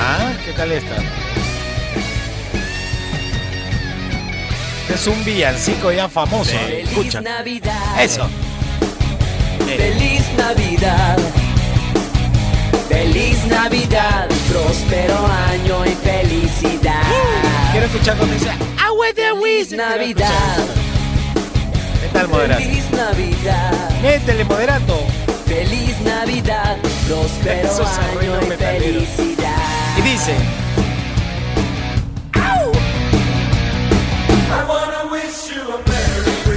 [0.00, 0.94] Ah, ¿qué tal esta?
[4.94, 6.52] Es un villancico ya famoso.
[6.52, 7.20] Feliz Escucha.
[7.20, 8.00] Navidad.
[8.02, 8.28] Eso.
[9.66, 11.18] Feliz Navidad.
[12.88, 14.28] Feliz Navidad.
[14.50, 17.02] Próspero año y felicidad.
[17.72, 20.56] Quiero escuchar cuando dice Agua de Feliz Navidad.
[22.00, 22.62] ¿Qué tal, moderato?
[22.62, 24.00] Feliz Navidad.
[24.00, 25.06] Métele, moderato.
[25.44, 26.76] Feliz Navidad.
[27.06, 29.47] Próspero año y felicidad.
[29.98, 30.36] Y dice.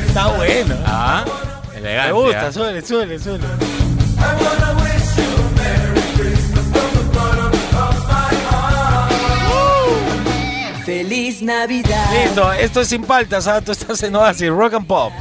[0.07, 0.75] Está bueno.
[0.85, 1.25] Ah,
[1.75, 2.13] elegante.
[2.13, 3.45] Me gusta, suele, suele, suele.
[10.85, 12.11] Feliz Navidad.
[12.11, 13.61] Listo, esto es sin paltas, ¿ah?
[13.61, 15.11] Tú estás en Oasis, Rock and Pop.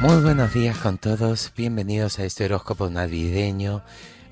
[0.00, 3.82] Muy buenos días con todos, bienvenidos a este horóscopo navideño.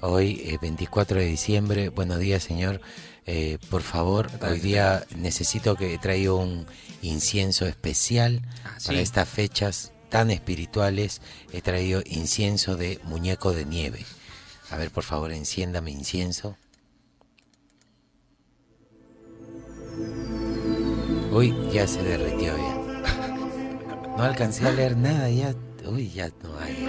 [0.01, 2.81] Hoy, eh, 24 de diciembre, buenos días señor.
[3.27, 6.67] Eh, por favor, hoy día necesito que traído un
[7.03, 8.87] incienso especial Ah, sí.
[8.89, 11.21] para estas fechas tan espirituales.
[11.53, 14.07] He traído incienso de muñeco de nieve.
[14.71, 16.57] A ver, por favor, enciéndame incienso.
[21.31, 22.68] Uy, ya se derritió ya.
[24.19, 25.55] No alcancé a leer nada, ya.
[25.87, 26.89] Uy, ya no hay.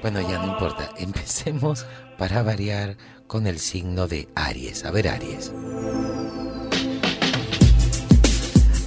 [0.00, 0.88] Bueno, ya no importa.
[0.98, 1.84] Empecemos
[2.16, 4.86] para variar con el signo de Aries.
[4.86, 5.52] A ver, Aries.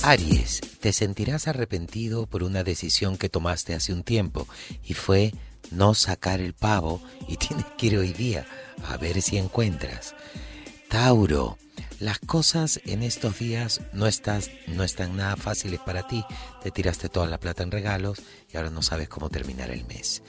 [0.02, 4.48] Aries, te sentirás arrepentido por una decisión que tomaste hace un tiempo
[4.84, 5.36] y fue
[5.70, 8.48] no sacar el pavo y tienes que ir hoy día
[8.88, 10.16] a ver si encuentras.
[10.90, 11.60] Tauro,
[12.02, 16.26] las cosas en estos días no, estás, no están nada fáciles para ti.
[16.64, 20.24] Te tiraste toda la plata en regalos y ahora no sabes cómo terminar el mes.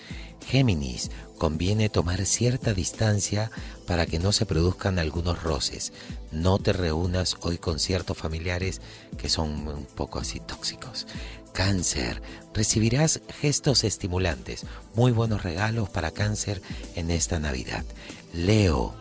[0.47, 3.51] Géminis, conviene tomar cierta distancia
[3.87, 5.95] para que no se produzcan algunos roces.
[6.31, 8.83] No te reúnas hoy con ciertos familiares
[9.17, 11.07] que son un poco así tóxicos.
[11.55, 12.21] Cáncer,
[12.53, 16.61] recibirás gestos estimulantes, muy buenos regalos para cáncer
[16.97, 17.85] en esta Navidad.
[18.35, 18.95] Leo,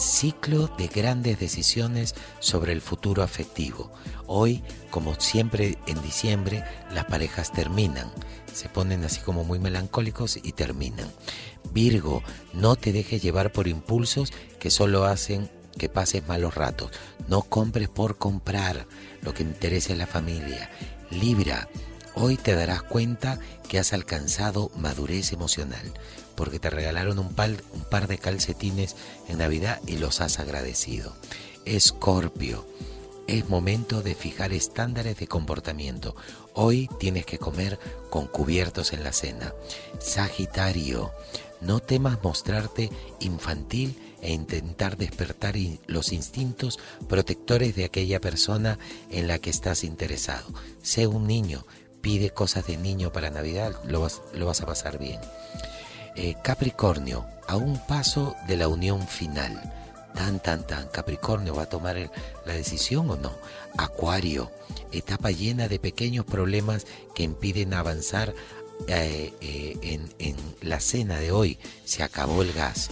[0.00, 3.92] ciclo de grandes decisiones sobre el futuro afectivo.
[4.26, 8.10] Hoy, como siempre en diciembre, las parejas terminan.
[8.52, 11.08] Se ponen así como muy melancólicos y terminan.
[11.72, 16.90] Virgo, no te dejes llevar por impulsos que solo hacen que pases malos ratos.
[17.28, 18.86] No compres por comprar
[19.22, 20.70] lo que interesa a la familia.
[21.10, 21.68] Libra,
[22.14, 25.92] hoy te darás cuenta que has alcanzado madurez emocional
[26.40, 28.96] porque te regalaron un par, un par de calcetines
[29.28, 31.12] en Navidad y los has agradecido.
[31.66, 32.66] Escorpio,
[33.26, 36.16] es momento de fijar estándares de comportamiento.
[36.54, 39.52] Hoy tienes que comer con cubiertos en la cena.
[39.98, 41.12] Sagitario,
[41.60, 45.56] no temas mostrarte infantil e intentar despertar
[45.88, 48.78] los instintos protectores de aquella persona
[49.10, 50.46] en la que estás interesado.
[50.80, 51.66] Sé un niño,
[52.00, 55.20] pide cosas de niño para Navidad, lo vas, lo vas a pasar bien.
[56.16, 59.60] Eh, Capricornio, a un paso de la unión final.
[60.14, 60.88] Tan, tan, tan.
[60.88, 62.10] Capricornio va a tomar
[62.44, 63.32] la decisión o no.
[63.78, 64.50] Acuario,
[64.92, 68.34] etapa llena de pequeños problemas que impiden avanzar
[68.88, 71.58] eh, eh, en, la cena de hoy.
[71.84, 72.90] Se acabó el gas.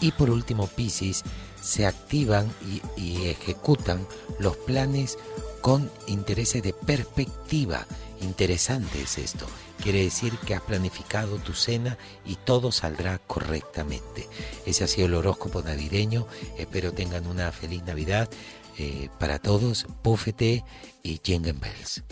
[0.00, 1.22] Y por último, Piscis,
[1.60, 2.52] se activan
[2.96, 4.06] y ejecutan
[4.38, 5.18] los planes
[5.66, 7.88] con intereses de perspectiva.
[8.20, 9.46] Interesante es esto.
[9.82, 14.28] Quiere decir que has planificado tu cena y todo saldrá correctamente.
[14.64, 16.28] Ese ha sido el horóscopo navideño.
[16.56, 18.30] Espero tengan una feliz Navidad
[18.78, 19.88] eh, para todos.
[20.04, 20.64] Búfete
[21.02, 22.04] y Jingle Bells.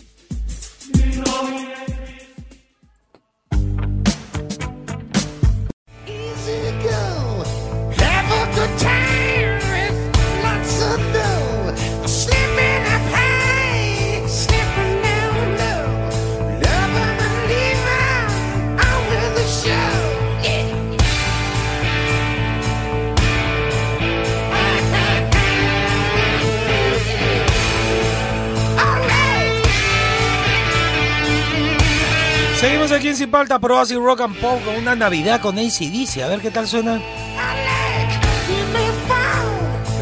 [32.95, 36.21] En Sin Palta, Pro Acid Rock and Pop una Navidad con ACDC.
[36.23, 37.01] A ver qué tal suena.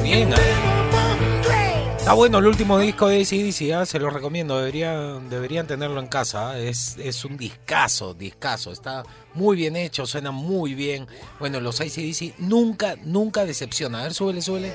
[0.03, 0.35] Bien, ¿eh?
[1.97, 3.85] Está bueno el último disco de ACDC, ¿ah?
[3.87, 6.51] se lo recomiendo, deberían, deberían tenerlo en casa.
[6.51, 6.59] ¿ah?
[6.59, 8.71] Es, es un discazo, discazo.
[8.71, 9.03] Está
[9.33, 11.07] muy bien hecho, suena muy bien.
[11.39, 14.01] Bueno, los ACDC nunca, nunca decepciona.
[14.01, 14.71] A ver, súbele, súbele.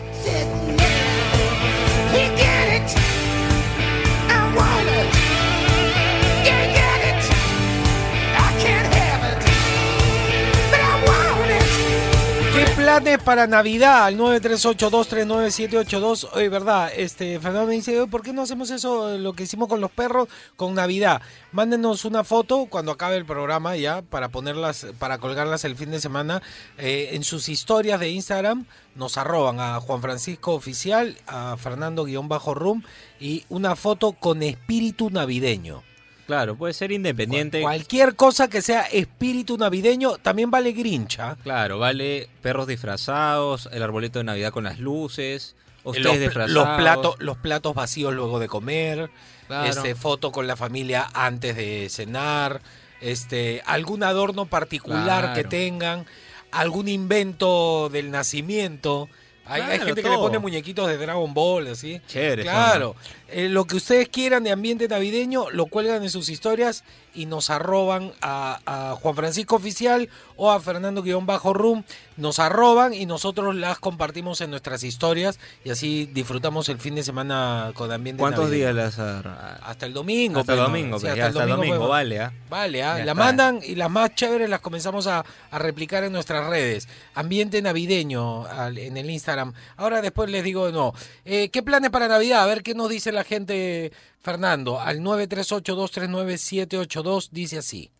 [12.88, 14.06] Planes para Navidad?
[14.06, 16.30] Al 938-239-782.
[16.32, 19.68] Oye, verdad, este, Fernando me dice, "Oye, ¿por qué no hacemos eso, lo que hicimos
[19.68, 21.20] con los perros, con Navidad?
[21.52, 26.00] Mándenos una foto cuando acabe el programa ya, para ponerlas, para colgarlas el fin de
[26.00, 26.40] semana.
[26.78, 32.84] eh, en sus historias de Instagram nos arroban a Juan Francisco Oficial, a Fernando-Room
[33.20, 35.82] y una foto con espíritu navideño.
[36.28, 37.62] Claro, puede ser independiente.
[37.62, 41.36] Cualquier cosa que sea espíritu navideño también vale grincha.
[41.42, 46.50] Claro, vale perros disfrazados, el arbolito de Navidad con las luces, ustedes los, disfrazados.
[46.52, 49.10] los platos los platos vacíos luego de comer
[49.46, 49.70] Claro.
[49.70, 52.60] este foto con la familia antes de cenar
[53.00, 56.04] este algún adorno particular que tengan
[56.50, 59.08] algún invento del nacimiento
[59.46, 62.94] hay, gente que le pone muñequitos de Dragon Ball así Chévere, claro
[63.30, 66.82] Eh, lo que ustedes quieran de ambiente navideño lo cuelgan en sus historias
[67.14, 71.84] y nos arroban a, a Juan Francisco Oficial o a Fernando-Room,
[72.16, 77.02] nos arroban y nosotros las compartimos en nuestras historias y así disfrutamos el fin de
[77.02, 78.72] semana con ambiente ¿Cuántos navideño.
[78.72, 80.40] días las Hasta el domingo.
[80.40, 80.74] Hasta el pues, ¿no?
[80.76, 82.32] domingo, Sí, pues, ya, hasta el domingo, podemos- vale, ¿ah?
[82.48, 86.46] Vale, Ya la mandan y las más chéveres las comenzamos a, a replicar en nuestras
[86.48, 86.88] redes.
[87.14, 89.52] Ambiente navideño al- en el Instagram.
[89.76, 90.94] Ahora después les digo no.
[91.24, 92.42] Eh, ¿Qué planes para Navidad?
[92.42, 94.80] A ver qué nos dice la gente, Fernando.
[94.80, 97.90] Al 938-239-782 dice así.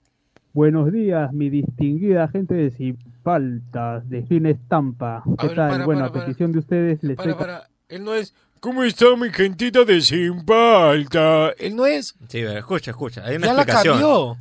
[0.53, 5.23] Buenos días, mi distinguida gente de Cipaltas, de Fin Estampa.
[5.39, 5.71] ¿Qué ver, tal?
[5.71, 6.25] para, bueno, para, a para.
[6.27, 7.69] petición de ustedes les Para, estoy- para.
[7.89, 8.35] Él no es.
[8.61, 11.51] ¿Cómo está mi gentita de Simpalta?
[11.59, 12.09] Él no es.
[12.29, 13.25] Sí, pero escucha, escucha.
[13.25, 13.95] Hay una Ya la explicación.
[14.01, 14.37] cambió.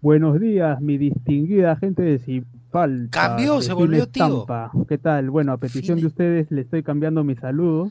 [0.00, 3.08] Buenos días, mi distinguida gente de Cipaltas.
[3.10, 4.24] Cambió, de se volvió tío.
[4.26, 4.70] Estampa.
[4.88, 5.30] ¿Qué tal?
[5.30, 7.90] Bueno, a petición de ustedes le estoy cambiando mi saludo.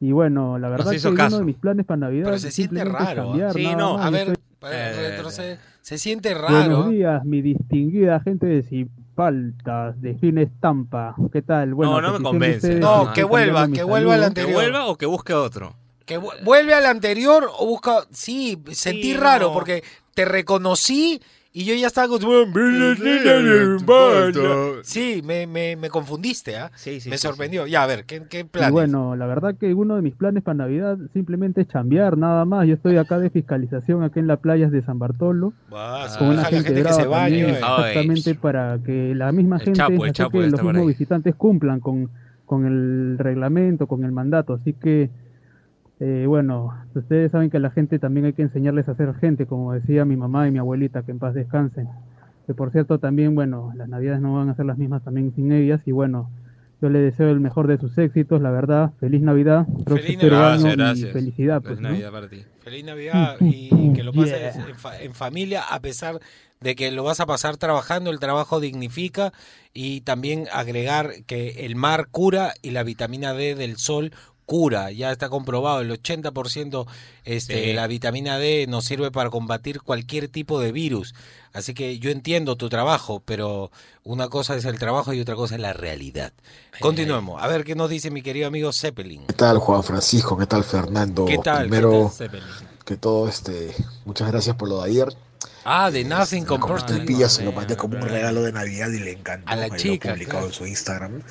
[0.00, 1.38] Y bueno, la verdad Nos que hizo uno caso.
[1.38, 3.22] de mis planes para Navidad Pero es se siente raro.
[3.22, 3.26] ¿ah?
[3.30, 4.06] cambiar, Sí, no, más.
[4.06, 5.58] A ver, estoy- para- Eh.
[5.82, 6.52] Se siente raro.
[6.54, 11.14] Buenos días, mi distinguida gente de Cipaltas, de Fin Estampa.
[11.32, 11.74] ¿Qué tal?
[11.74, 12.56] Bueno, No, no me convence.
[12.58, 14.50] ustedes, No, les que vuelva, que vuelva al anterior.
[14.50, 15.74] Que vuelva o que busque otro.
[16.04, 18.04] Que vu- vuelve al anterior o busca.
[18.12, 19.52] Sí, sentí Sí, raro no.
[19.54, 19.82] porque
[20.14, 21.20] te reconocí
[21.58, 22.20] y yo ya estaba con.
[24.84, 26.70] Sí, me, me, me confundiste, ¿ah?
[26.76, 27.66] Sí, sí, me sí, sorprendió.
[27.66, 28.70] Ya, a ver, ¿qué, qué Y planes?
[28.70, 32.64] bueno, la verdad que uno de mis planes para Navidad simplemente es chambear, nada más.
[32.68, 36.44] Yo estoy acá de fiscalización, aquí en las playas de San Bartolo, Vas, con una
[36.44, 37.46] gente gente que se bañe.
[37.60, 38.36] Ah, exactamente Ay.
[38.36, 41.80] para que la misma El gente, Chapo, el así Chapo que los mismos visitantes cumplan
[41.80, 42.08] con,
[42.46, 44.54] con el reglamento, con el mandato.
[44.54, 45.10] Así que,
[46.00, 49.46] eh, bueno, ustedes saben que a la gente también hay que enseñarles a ser gente,
[49.46, 51.88] como decía mi mamá y mi abuelita, que en paz descansen.
[52.46, 55.52] Que por cierto también, bueno, las navidades no van a ser las mismas también sin
[55.52, 56.30] ellas y bueno,
[56.80, 58.92] yo le deseo el mejor de sus éxitos, la verdad.
[59.00, 60.76] Feliz Navidad, próspero Navidad.
[60.76, 61.60] Gracias, y felicidad.
[61.60, 61.88] Feliz Pues, ¿no?
[61.90, 62.44] Navidad para ti.
[62.60, 64.68] Feliz Navidad y que lo pases Yeah.
[64.68, 66.20] en, fa- en familia, a pesar
[66.60, 69.32] de que lo vas a pasar trabajando, el trabajo dignifica
[69.74, 74.12] y también agregar que el mar cura y la vitamina D del sol
[74.48, 76.86] cura, ya está comprobado, el 80%
[77.26, 77.72] este, Sí.
[77.74, 81.14] la vitamina D nos sirve para combatir cualquier tipo de virus.
[81.52, 83.70] Así que yo entiendo tu trabajo, pero
[84.04, 86.32] una cosa es el trabajo y otra cosa es la realidad.
[86.80, 87.42] Continuemos.
[87.42, 89.26] A ver qué nos dice mi querido amigo Zeppelin.
[89.26, 90.38] ¿Qué tal Juan Francisco?
[90.38, 91.26] ¿Qué tal Fernando?
[91.26, 91.68] ¿Qué tal?
[91.68, 92.68] Primero ¿Qué tal, Zeppelin?
[92.86, 93.74] que todo, este,
[94.06, 95.08] muchas gracias por lo de ayer.
[95.64, 96.62] Ah, de Nothing con
[97.28, 99.50] se lo mandé como un regalo de Navidad y le encantó.
[99.50, 100.46] A la Ahí lo chica, publicado claro.
[100.46, 101.22] en su Instagram.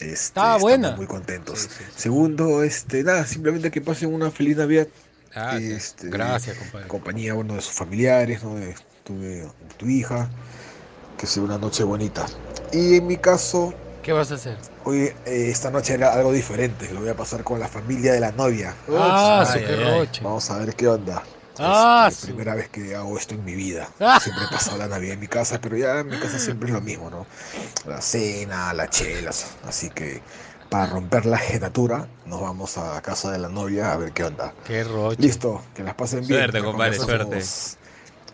[0.00, 0.96] Este, Estaba estamos buena.
[0.96, 1.68] Muy contentos.
[1.96, 4.88] Segundo, este, nada, simplemente que pasen una feliz Navidad.
[5.34, 5.70] Gracias.
[5.72, 6.82] Este, Gracias, compadre.
[6.82, 8.54] En compañía, bueno, de sus familiares, ¿no?
[8.56, 10.28] De tu, de tu hija.
[11.18, 12.26] Que sea una noche bonita.
[12.72, 14.56] Y en mi caso, ¿Qué vas a hacer?
[14.84, 16.90] hoy, eh, esta noche era algo diferente.
[16.92, 18.74] Lo voy a pasar con la familia de la novia.
[18.90, 20.08] Ah, Ay, ay, ay.
[20.22, 21.22] Vamos a ver qué onda.
[21.58, 23.86] Ah, es la su- primera vez que hago esto en mi vida.
[24.00, 24.18] Ah.
[24.24, 26.74] Siempre he pasado la Navidad en mi casa, pero ya en mi casa siempre es
[26.74, 27.26] lo mismo, ¿no?
[27.86, 29.56] La cena, las chelas.
[29.66, 30.20] Así que
[30.68, 34.54] para romper la jenatura, nos vamos a casa de la novia a ver qué onda.
[34.66, 35.20] Qué roche.
[35.20, 36.40] Listo, que las pasen bien.
[36.40, 37.76] Suerte, compadre, conversamos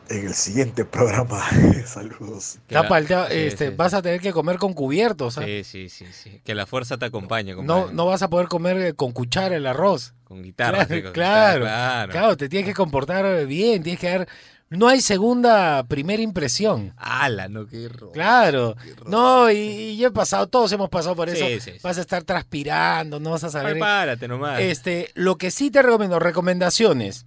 [0.08, 1.42] En el siguiente programa.
[1.86, 2.58] Saludos.
[2.88, 5.38] Palteado, Sí, este, sí, vas a tener que comer con cubiertos.
[5.38, 5.44] ¿ah?
[5.44, 6.42] Sí, sí, sí, sí.
[6.44, 7.94] Que la fuerza te acompañe, No, compadre.
[7.94, 10.12] no vas a poder comer eh, con cuchara el arroz.
[10.24, 10.84] Con guitarra.
[10.86, 14.28] Claro, sí, con claro, guitarra, claro, te tienes que comportar bien, tienes que dar
[14.68, 16.92] No hay segunda, primera impresión.
[16.96, 18.74] Ala, no, qué ro- Claro.
[19.06, 21.46] No, y, y yo he pasado, todos hemos pasado por eso.
[21.46, 21.78] Sí, sí, sí.
[21.82, 23.72] Vas a estar transpirando, no vas a saber.
[23.74, 24.60] Prepárate nomás.
[24.60, 27.26] Este, lo que sí te recomiendo, recomendaciones.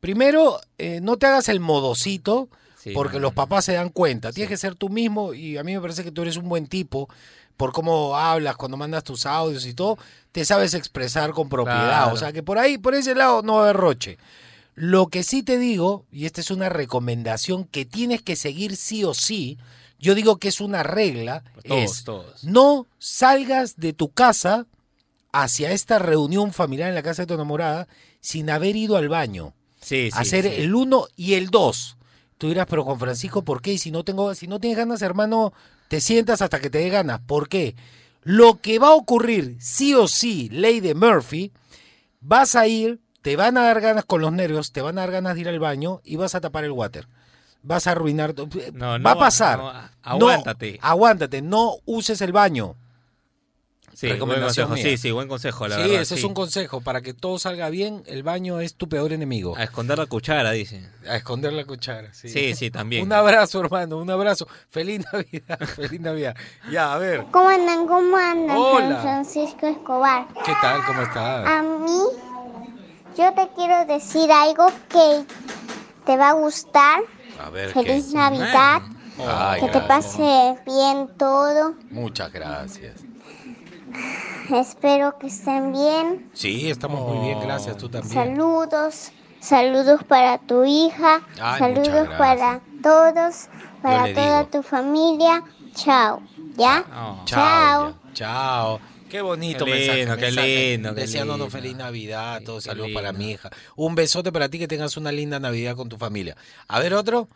[0.00, 2.48] Primero, eh, no te hagas el modocito,
[2.92, 4.30] porque no, los papás se dan cuenta.
[4.32, 6.66] Tienes que ser tú mismo y a mí me parece que tú eres un buen
[6.66, 7.08] tipo
[7.56, 9.96] por cómo hablas, cuando mandas tus audios y todo,
[10.32, 11.86] te sabes expresar con propiedad.
[11.86, 12.12] Claro.
[12.12, 14.18] O sea que por ahí, por ese lado, no va a haber roche.
[14.74, 19.04] Lo que sí te digo, y esta es una recomendación que tienes que seguir sí
[19.04, 19.58] o sí,
[19.98, 22.44] yo digo que es una regla, Todos, es todos.
[22.44, 24.66] no salgas de tu casa
[25.32, 27.88] hacia esta reunión familiar en la casa de tu enamorada
[28.20, 29.54] sin haber ido al baño.
[29.80, 30.62] Sí, sí, hacer sí.
[30.62, 31.96] el uno y el dos.
[32.38, 33.74] Tú dirás, pero Juan Francisco, ¿por qué?
[33.74, 35.52] Y si no tengo, si no tienes ganas, hermano,
[35.88, 37.20] te sientas hasta que te dé ganas.
[37.20, 37.76] ¿Por qué?
[38.22, 41.52] Lo que va a ocurrir, sí o sí, ley de Murphy,
[42.20, 45.10] vas a ir, te van a dar ganas con los nervios, te van a dar
[45.10, 47.08] ganas de ir al baño y vas a tapar el water.
[47.62, 48.34] Vas a arruinar.
[48.34, 49.58] tu- No, no, va a pasar.
[49.58, 50.78] no, No, aguántate.
[50.82, 52.76] aguántate, no uses el baño.
[53.94, 54.74] Sí, buen consejo.
[54.74, 54.82] mía.
[54.82, 56.02] Sí, sí, buen consejo, la sí, verdad.
[56.02, 56.26] ese es sí.
[56.26, 56.82] un consejo.
[56.82, 59.56] Para que todo salga bien, el baño es tu peor enemigo.
[59.56, 60.86] A esconder la cuchara, dice.
[61.08, 62.28] A esconder la cuchara, sí.
[62.28, 63.04] Sí, sí, también.
[63.04, 64.46] Un abrazo, hermano, un abrazo.
[64.68, 66.36] Feliz Navidad, feliz Navidad.
[66.70, 67.86] Ya, a ver, ¿Cómo andan?
[67.86, 68.56] ¿Cómo andan?
[68.58, 68.88] Hola.
[68.96, 70.26] San Francisco Escobar.
[70.44, 70.84] ¿qué tal?
[70.86, 71.46] ¿Cómo estás?
[71.46, 72.00] A mí,
[73.16, 75.24] yo te quiero decir algo que
[76.04, 77.00] te va a gustar.
[77.44, 78.16] A ver, Feliz ¿qué?
[78.16, 78.82] Navidad.
[79.26, 80.16] Ay, que te gracias.
[80.16, 81.74] pase bien todo.
[81.90, 83.04] Muchas gracias.
[84.50, 86.30] Espero que estén bien.
[86.34, 87.76] Sí, estamos muy bien, gracias.
[87.76, 88.12] Tú también.
[88.12, 89.12] Saludos.
[89.40, 91.20] Saludos para tu hija.
[91.40, 93.48] Ay, Saludos para todos.
[93.82, 94.46] Para toda digo.
[94.50, 95.42] tu familia.
[95.74, 96.22] Chao.
[96.56, 96.84] ¿Ya?
[96.88, 97.22] Chao.
[97.24, 97.90] Chao.
[97.90, 98.12] ya.
[98.14, 98.93] Chao.
[99.14, 99.98] Qué bonito Qué mensaje.
[100.00, 100.48] lindo, qué mensaje.
[100.72, 101.50] lindo, qué Deseándonos lindo.
[101.56, 103.48] feliz Navidad, todo saludos para mi hija.
[103.76, 106.36] Un besote para ti, que tengas una linda Navidad con tu familia.
[106.66, 107.28] A ver, otro.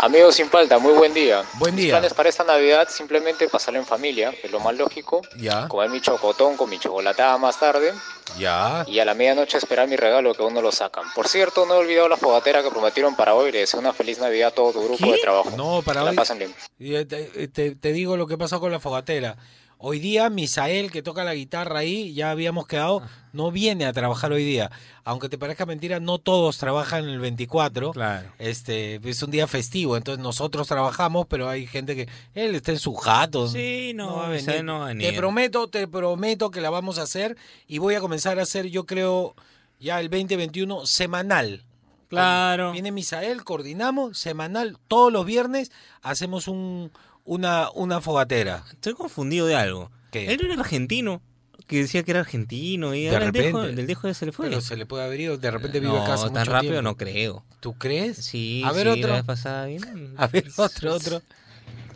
[0.00, 1.42] Amigos sin falta, muy buen día.
[1.54, 1.94] Buen Mis día.
[1.94, 5.22] planes para esta Navidad simplemente pasarlo en familia, es lo más lógico.
[5.38, 7.94] Ya, Comer mi chocotón con mi chocolatada más tarde
[8.38, 8.84] ya.
[8.86, 11.04] y a la medianoche esperar mi regalo que aún no lo sacan.
[11.14, 13.52] Por cierto, no he olvidado la fogatera que prometieron para hoy.
[13.52, 15.50] Les deseo una feliz Navidad a todo tu grupo de trabajo.
[15.56, 16.16] No, para Que la hoy.
[16.18, 16.54] pasen bien.
[16.78, 19.38] Y, Te, te- te digo lo que pasó con la fogatera.
[19.78, 23.02] Hoy día Misael, que toca la guitarra ahí, ya habíamos quedado,
[23.34, 24.70] no viene a trabajar hoy día.
[25.04, 27.92] Aunque te parezca mentira, no todos trabajan el 24.
[27.92, 28.32] Claro.
[28.38, 32.78] Este, es un día festivo, entonces nosotros trabajamos, pero hay gente que él está en
[32.78, 33.48] su jato.
[33.48, 34.64] Sí, no, va a Misael venir.
[34.64, 35.16] no va a Te venir.
[35.16, 37.36] prometo, te prometo que la vamos a hacer
[37.68, 39.34] y voy a comenzar a hacer, yo creo,
[39.78, 41.64] ya el 2021 semanal.
[42.08, 42.72] Claro.
[42.72, 45.70] Viene Misael, coordinamos, semanal, todos los viernes
[46.02, 46.92] hacemos un,
[47.26, 48.64] una, una fogatera.
[48.72, 49.90] Estoy confundido de algo.
[50.10, 50.32] ¿Qué?
[50.32, 51.20] Él era argentino,
[51.66, 53.76] que decía que era argentino y De ahora el dejo, repente.
[53.76, 54.48] del dejo ya se le fue.
[54.48, 56.72] Pero se le puede haber ido, de repente vive no, en casa tan mucho rápido
[56.74, 56.90] tiempo.
[56.90, 57.44] no creo.
[57.60, 58.18] ¿Tú crees?
[58.24, 59.08] Sí, A ver sí, otro.
[59.10, 59.86] la vez pasada vino.
[60.16, 61.22] A ver, otro, otro.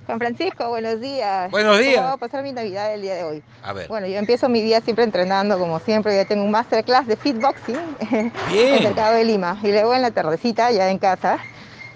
[0.06, 1.48] Juan Francisco, buenos días.
[1.52, 1.94] Buenos días.
[1.96, 3.42] ¿Cómo va a pasar mi Navidad el día de hoy?
[3.62, 3.86] A ver.
[3.86, 6.16] Bueno, yo empiezo mi día siempre entrenando, como siempre.
[6.16, 7.76] Ya tengo un masterclass de fitboxing
[8.10, 9.60] en el mercado de Lima.
[9.62, 11.38] Y luego en la tardecita, ya en casa.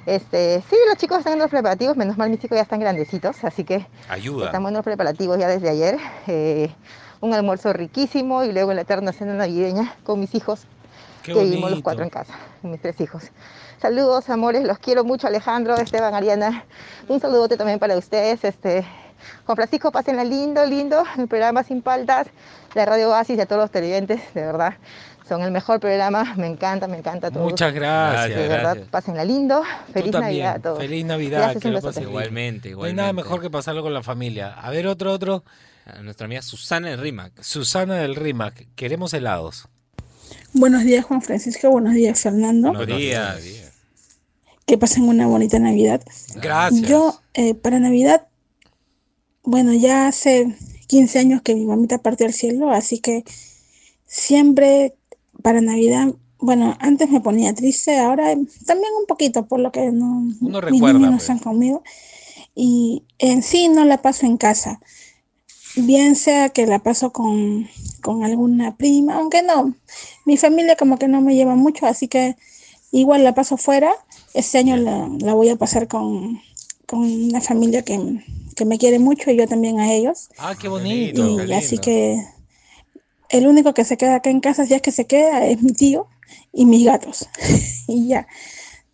[0.06, 1.96] Este, sí, los chicos están en los preparativos.
[1.96, 3.42] Menos mal, mis chicos ya están grandecitos.
[3.44, 4.46] Así que Ayuda.
[4.46, 5.98] estamos en los preparativos ya desde ayer.
[6.26, 6.70] Eh,
[7.20, 10.66] un almuerzo riquísimo y luego en la eterna cena navideña con mis hijos.
[11.22, 13.30] Qué que vivimos los cuatro en casa, mis tres hijos.
[13.80, 16.64] Saludos, amores, los quiero mucho, Alejandro, Esteban, Ariana.
[17.08, 18.44] Un saludote también para ustedes.
[18.44, 18.84] Este,
[19.46, 21.02] Juan Francisco, pásenla lindo, lindo.
[21.16, 22.26] El programa Sin Paltas,
[22.74, 24.74] la Radio Oasis y a todos los televidentes, de verdad.
[25.28, 27.44] Son el mejor programa, me encanta, me encanta todo.
[27.44, 28.38] Muchas gracias.
[28.38, 29.62] De verdad, pásenla lindo.
[29.92, 30.12] Feliz.
[30.12, 30.78] Navidad a todos.
[30.78, 31.38] Feliz Navidad.
[31.38, 32.08] Gracias, que pases bien.
[32.10, 34.52] Igualmente, No hay nada mejor que pasarlo con la familia.
[34.52, 35.44] A ver, otro, otro.
[35.86, 37.42] A nuestra amiga Susana del Rimac.
[37.42, 38.66] Susana del Rimac.
[38.74, 39.68] Queremos helados.
[40.52, 41.70] Buenos días, Juan Francisco.
[41.70, 42.72] Buenos días, Fernando.
[42.72, 43.42] Buenos días.
[44.66, 46.02] Que pasen una bonita Navidad.
[46.36, 46.88] Gracias.
[46.88, 48.28] Yo, eh, para Navidad,
[49.42, 50.56] bueno, ya hace
[50.86, 53.24] 15 años que mi mamita partió al cielo, así que
[54.06, 54.94] siempre
[55.44, 58.34] para Navidad, bueno, antes me ponía triste, ahora
[58.64, 61.22] también un poquito, por lo que no, Uno mis recuerda, niños no pues.
[61.24, 61.82] están conmigo.
[62.54, 64.80] Y en sí no la paso en casa.
[65.76, 67.68] Bien sea que la paso con,
[68.00, 69.74] con alguna prima, aunque no,
[70.24, 72.36] mi familia como que no me lleva mucho, así que
[72.90, 73.92] igual la paso fuera.
[74.32, 76.40] Este año la, la voy a pasar con,
[76.86, 78.00] con una familia que,
[78.56, 80.30] que me quiere mucho y yo también a ellos.
[80.38, 81.42] Ah, qué bonito.
[81.42, 82.24] Y qué así que
[83.36, 85.72] el único que se queda acá en casa, si es que se queda, es mi
[85.72, 86.06] tío
[86.52, 87.28] y mis gatos.
[87.88, 88.26] y ya.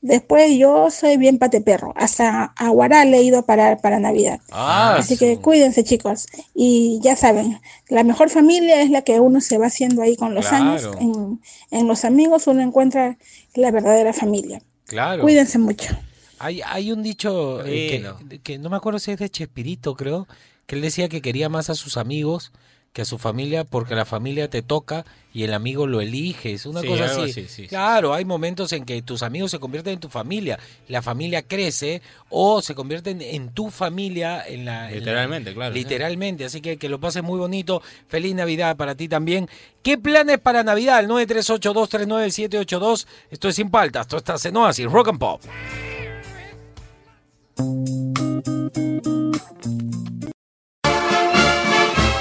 [0.03, 1.93] Después yo soy bien pate perro.
[1.95, 4.41] Hasta a Guaral he ido a parar para Navidad.
[4.51, 6.27] Ah, Así que cuídense, chicos.
[6.55, 10.35] Y ya saben, la mejor familia es la que uno se va haciendo ahí con
[10.35, 10.65] los Claro.
[10.65, 10.89] años.
[11.01, 13.19] En, en los amigos uno encuentra
[13.55, 14.63] la verdadera familia.
[14.87, 15.23] Claro.
[15.23, 15.95] Cuídense mucho.
[16.39, 20.27] Hay, hay un dicho eh, que, que no me acuerdo si es de Chespirito, creo,
[20.65, 22.53] que él decía que quería más a sus amigos
[22.93, 26.53] que a su familia porque la familia te toca y el amigo lo elige.
[26.53, 27.21] Es una Sí, cosa así.
[27.23, 27.67] así, sí, sí.
[27.69, 32.03] Claro, hay momentos en que tus amigos se convierten en tu familia, la familia crece
[32.31, 34.43] o se convierten en tu familia.
[34.45, 35.73] En la, en la- Literalmente, claro.
[35.73, 37.81] Literalmente, así que que lo pases muy bonito.
[38.09, 39.49] Feliz Navidad para ti también.
[39.85, 40.99] ¿Qué planes para Navidad?
[40.99, 43.07] El 938239782.
[43.31, 45.43] Esto es Sin Paltas, esto está en Oasis, Rock and Pop.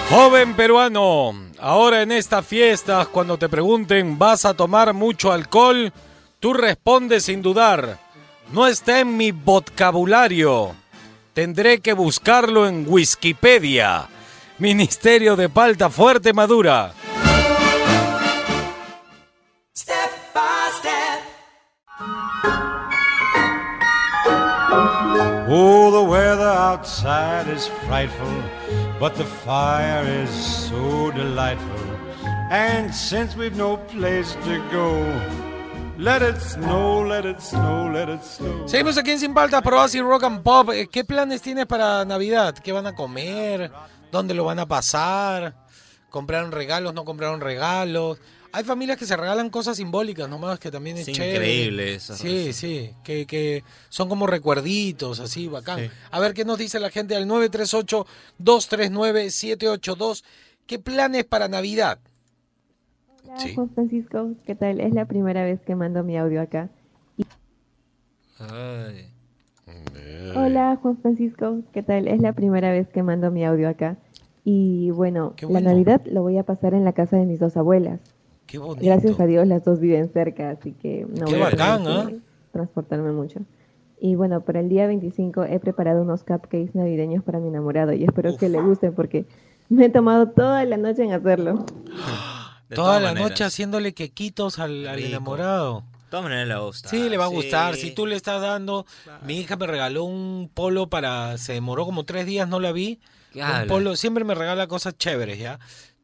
[0.09, 5.93] Joven peruano, ahora en estas fiestas, cuando te pregunten, ¿vas a tomar mucho alcohol?
[6.39, 7.99] Tú respondes sin dudar,
[8.51, 10.75] no está en mi vocabulario.
[11.33, 14.07] Tendré que buscarlo en Wikipedia.
[14.57, 16.91] Ministerio de Palta Fuerte Madura.
[19.77, 21.21] Step by step.
[25.47, 28.43] Oh, the weather outside is frightful,
[28.99, 31.79] but the fire is so delightful.
[32.51, 35.03] And since we've no place to go,
[35.97, 38.67] let it snow, let it snow, let it snow.
[38.67, 40.71] Seguimos aquí en Sin Paltas, pero así Rock and Pop.
[40.71, 42.55] Eh, ¿Qué planes tienes para Navidad?
[42.55, 43.71] ¿Qué van a comer?
[44.11, 45.55] ¿Dónde lo van a pasar?
[46.09, 46.93] ¿Compraron regalos?
[46.93, 48.17] ¿No compraron regalos?
[48.51, 51.33] Hay familias que se regalan cosas simbólicas nomás, que también es Es chévere.
[51.35, 52.15] increíble eso.
[52.15, 55.79] Sí, sí, que, que son como recuerditos, así, bacán.
[55.79, 55.85] Sí.
[56.11, 60.23] A ver qué nos dice la gente al 938-239-782.
[60.65, 61.99] ¿Qué planes para Navidad?
[63.25, 64.79] Hola, Juan Francisco, ¿qué tal?
[64.79, 66.69] Es la primera vez que mando mi audio acá.
[68.39, 69.11] Ay.
[70.35, 72.07] Hola, Juan Francisco, ¿qué tal?
[72.07, 73.97] Es la primera vez que mando mi audio acá.
[74.43, 75.69] Y bueno, Qué la bueno.
[75.69, 77.99] Navidad lo voy a pasar en la casa de mis dos abuelas.
[78.49, 78.85] Qué bonito.
[78.85, 81.89] Gracias a Dios las dos viven cerca, así que no Qué voy a bacán, que
[81.91, 82.09] ¿ah?
[82.51, 83.41] transportarme mucho.
[84.01, 88.03] Y bueno, para el día 25 he preparado unos cupcakes navideños para mi enamorado y
[88.05, 89.25] espero que le gusten porque
[89.67, 91.65] me he tomado toda la noche en hacerlo.
[92.69, 93.29] De Toda la maneras.
[93.31, 95.81] noche haciéndole quequitos al, al enamorado.
[96.03, 96.89] De todas maneras le va a gustar.
[96.91, 97.75] Sí, le va a gustar.
[97.75, 98.85] Si tú le estás dando,
[99.25, 102.99] mi hija me regaló un polo para, se demoró como tres días, no la vi.
[103.31, 105.59] ¿Qué Un polo, siempre me regala cosas chéveres, ¿ya?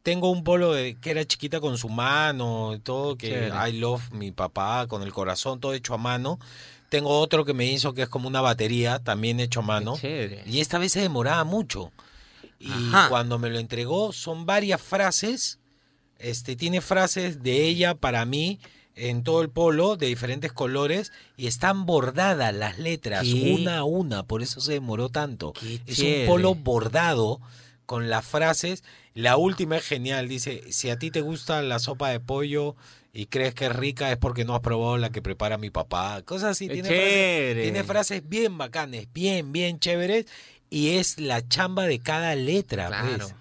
[0.06, 3.50] Tengo un polo de, que era chiquita con su mano y todo, que.
[3.68, 6.38] I love mi papá, con el corazón, todo hecho a mano.
[6.90, 9.98] Tengo otro que me hizo que es como una batería, también hecho a mano.
[10.04, 11.92] Y esta vez se demoraba mucho.
[12.60, 13.10] Y Ajá.
[13.10, 15.58] cuando me lo entregó, son varias frases.
[16.20, 18.60] Este, tiene frases de ella para mí
[18.94, 23.56] en todo el polo, de diferentes colores, y están bordadas las letras, ¿Qué?
[23.60, 25.54] una a una, por eso se demoró tanto.
[25.64, 26.28] Es un chévere.
[26.28, 27.42] polo bordado
[27.86, 28.84] con las frases.
[29.14, 32.76] La última es genial, dice, si a ti te gusta la sopa de pollo
[33.14, 36.22] y crees que es rica es porque no has probado la que prepara mi papá.
[36.24, 36.68] Cosas así.
[36.68, 40.26] Tiene frases, tiene frases bien bacanes, bien, bien chéveres,
[40.70, 42.88] y es la chamba de cada letra.
[42.88, 43.18] Claro.
[43.18, 43.36] pues.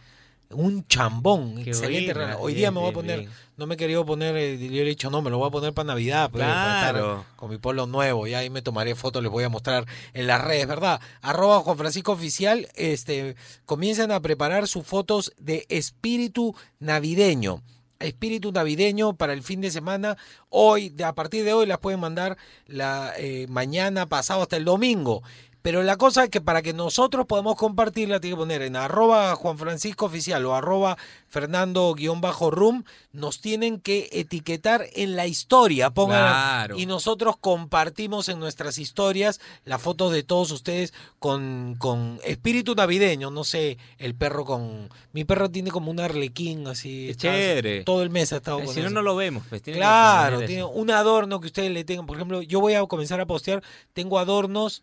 [0.50, 2.14] Un chambón, Qué excelente.
[2.14, 2.36] buena.
[2.36, 3.30] Hoy bien, día me voy a poner, bien.
[3.56, 5.72] No me quería poner, eh, yo le he dicho, no, me lo voy a poner
[5.72, 7.24] para Navidad, pues, para estar Claro.
[7.36, 10.42] con mi polo nuevo, y ahí me tomaré fotos, les voy a mostrar en las
[10.42, 11.00] redes, ¿verdad?
[11.22, 17.62] Arroba Juan Francisco Oficial, este, comienzan a preparar sus fotos de espíritu navideño.
[18.00, 20.16] Espíritu navideño para el fin de semana.
[20.50, 22.36] Hoy, a partir de hoy, las pueden mandar
[22.66, 25.22] la eh, mañana, pasado, hasta el domingo.
[25.64, 29.34] Pero la cosa es que para que nosotros podamos compartirla, tiene que poner en arroba
[29.34, 30.98] Juan Francisco Oficial o arroba
[31.30, 35.88] Fernando-Rum, nos tienen que etiquetar en la historia.
[35.88, 36.78] Pongan, Claro.
[36.78, 43.30] Y nosotros compartimos en nuestras historias las fotos de todos ustedes con, con espíritu navideño.
[43.30, 44.90] No sé, el perro con...
[45.14, 47.14] Mi perro tiene como un arlequín así.
[47.16, 47.84] Chévere.
[47.84, 48.94] Todo el mes ha estado Eh, con Si no, eso.
[48.96, 49.44] no lo vemos.
[49.48, 50.68] Pues, tiene Claro, tiene eso.
[50.68, 52.04] un adorno que ustedes le tengan.
[52.04, 53.62] Por ejemplo, yo voy a comenzar a postear,
[53.94, 54.82] tengo adornos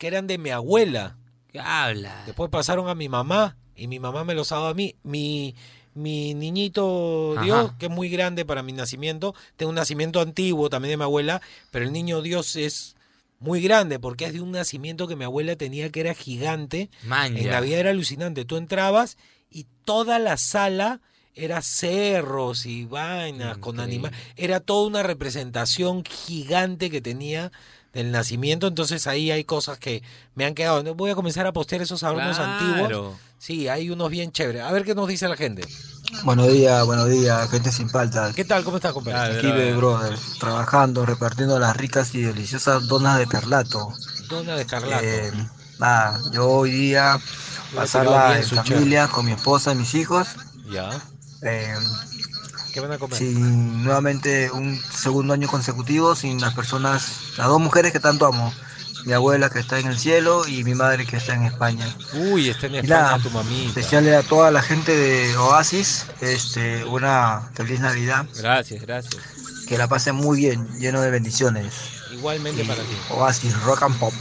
[0.00, 1.18] que eran de mi abuela.
[1.52, 2.22] ¿Qué habla?
[2.24, 4.96] Después pasaron a mi mamá y mi mamá me los ha dado a mí.
[5.02, 5.54] Mi,
[5.92, 7.44] mi niñito Ajá.
[7.44, 11.02] Dios, que es muy grande para mi nacimiento, tengo un nacimiento antiguo también de mi
[11.02, 12.96] abuela, pero el niño Dios es
[13.40, 16.88] muy grande porque es de un nacimiento que mi abuela tenía que era gigante.
[17.04, 17.50] Man, En ya.
[17.52, 18.46] Navidad era alucinante.
[18.46, 19.18] Tú entrabas
[19.50, 21.02] y toda la sala
[21.34, 24.18] era cerros y vainas con animales.
[24.36, 27.52] Era toda una representación gigante que tenía
[27.92, 28.66] del nacimiento.
[28.66, 30.02] Entonces ahí hay cosas que
[30.34, 30.94] me han quedado.
[30.94, 32.52] Voy a comenzar a postear esos adornos Claro.
[32.52, 33.16] antiguos.
[33.38, 34.62] Sí, hay unos bien chéveres.
[34.62, 35.66] A ver qué nos dice la gente.
[36.24, 38.34] Buenos días, buenos días, gente sin paltas.
[38.34, 38.64] ¿Qué tal?
[38.64, 39.38] ¿Cómo estás, compadre?
[39.38, 43.92] Aquí, ve, brother, trabajando, repartiendo las ricas y deliciosas donas de perlato.
[44.28, 45.04] Dona de Escarlato.
[45.04, 45.32] Eh,
[45.78, 47.18] nada, yo hoy día
[47.74, 50.28] pasarla en su familia con mi esposa y mis hijos.
[50.70, 50.90] Ya.
[51.42, 51.74] Eh,
[52.72, 53.16] ¿Qué van a comer?
[53.16, 58.52] sin nuevamente un segundo año consecutivo sin las personas, las dos mujeres que tanto amo.
[59.06, 61.86] Mi abuela que está en el cielo y mi madre que está en España.
[62.12, 63.80] Uy, está en España nada, tu mamita.
[63.80, 68.26] Desearle a toda la gente de Oasis este, una feliz Navidad.
[68.36, 69.22] Gracias, gracias.
[69.66, 71.72] Que la pasen muy bien, lleno de bendiciones.
[72.12, 72.96] Igualmente para ti.
[73.08, 74.12] Oasis, rock and pop.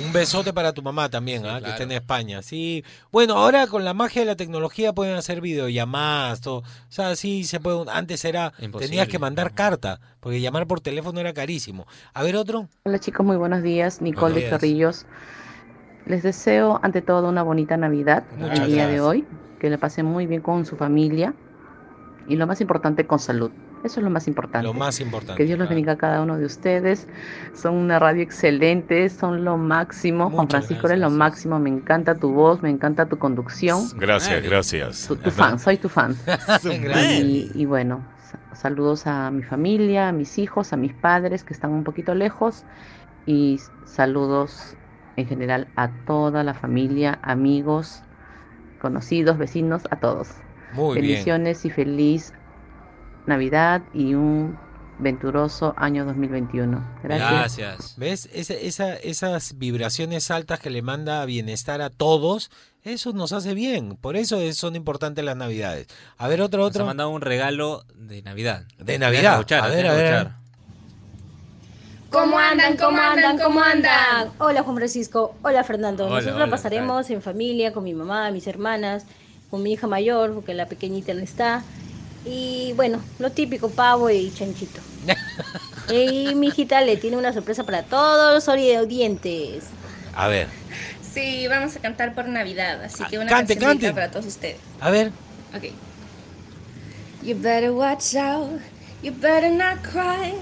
[0.00, 1.60] Un besote para tu mamá también, ¿ah?
[1.60, 2.42] que está en España.
[2.42, 2.84] Sí.
[3.10, 6.58] Bueno, ahora con la magia de la tecnología pueden hacer videollamadas, todo.
[6.58, 7.84] O sea, sí se puede.
[7.90, 8.88] Antes era Imposible.
[8.88, 11.86] tenías que mandar carta, porque llamar por teléfono era carísimo.
[12.14, 12.68] A ver otro.
[12.84, 14.00] Hola chicos, muy buenos días.
[14.00, 14.50] Nicole Buenos de días.
[14.50, 15.06] Chorrillos.
[16.06, 19.26] Les deseo ante todo una bonita Navidad Muchas el día de hoy.
[19.60, 21.34] Que le pasen muy bien con su familia.
[22.28, 23.50] Y lo más importante, con salud.
[23.84, 24.66] Eso es lo más importante.
[24.66, 25.34] Lo más importante.
[25.36, 27.08] Que Dios los bendiga a cada uno de ustedes.
[27.54, 30.30] Son una radio excelente, son lo máximo.
[30.30, 31.58] Juan Francisco, eres lo máximo.
[31.58, 33.80] Me encanta tu voz, me encanta tu conducción.
[33.96, 35.08] Gracias, gracias.
[35.08, 36.16] Tu, tu fan, soy tu fan.
[36.26, 36.64] Gracias.
[36.64, 41.52] y, y bueno, sa- saludos a mi familia, a mis hijos, a mis padres que
[41.52, 42.64] están un poquito lejos.
[43.26, 44.76] Y saludos
[45.16, 48.02] en general a toda la familia, amigos,
[48.80, 50.28] conocidos, vecinos, a todos.
[50.72, 51.06] Muy bien.
[51.08, 52.32] Bendiciones y feliz
[53.26, 54.58] Navidad y un
[54.98, 56.84] venturoso año 2021.
[57.02, 57.94] Gracias.
[57.96, 58.28] ¿Ves?
[58.32, 62.50] Esa- esa- esas vibraciones altas que le manda bienestar a todos,
[62.84, 63.96] eso nos hace bien.
[63.96, 65.86] Por eso es- son importantes las Navidades.
[66.18, 66.86] A ver, otro, Nos ha otro.
[66.86, 68.64] mandado un regalo de Navidad.
[68.78, 69.32] De Navidad.
[69.34, 70.28] Escuchar, A ver, a ver.
[72.10, 72.76] ¿Cómo andan?
[72.76, 73.38] ¿Cómo andan?
[73.38, 74.28] ¿Cómo andan?
[74.38, 76.04] Hola Juan Francisco, hola Fernando.
[76.04, 79.06] Hola, Nosotros hola, pasaremos en familia, con mi mamá, mis hermanas,
[79.50, 81.62] con mi hija mayor, porque la pequeñita no está.
[82.24, 84.80] Y bueno, lo típico, pavo y chanchito.
[85.92, 89.64] y mi hijita le tiene una sorpresa para todos los audientes.
[90.14, 90.48] A ver,
[91.12, 93.92] Sí, vamos a cantar por Navidad, así que una cante, cante.
[93.92, 94.56] para todos ustedes.
[94.80, 95.10] a ver.
[95.54, 95.64] Ok.
[97.22, 98.60] You better watch out.
[99.02, 100.32] You better not cry.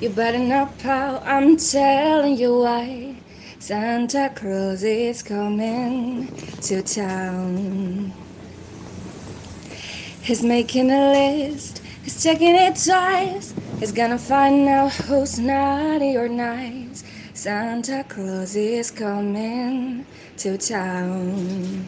[0.00, 1.22] You better not pout.
[1.24, 3.14] I'm telling you why.
[3.58, 6.28] Santa Claus is coming
[6.62, 8.12] to town.
[10.28, 11.80] He's making a list.
[12.04, 13.54] He's checking it twice.
[13.80, 17.02] He's gonna find out who's naughty or nice.
[17.32, 20.04] Santa Claus is coming
[20.36, 21.86] to town.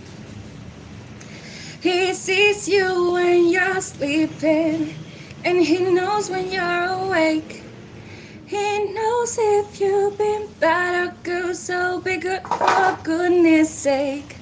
[1.82, 4.94] He sees you when you're sleeping,
[5.44, 7.62] and he knows when you're awake.
[8.46, 14.36] He knows if you've been bad or good, so be good for goodness sake.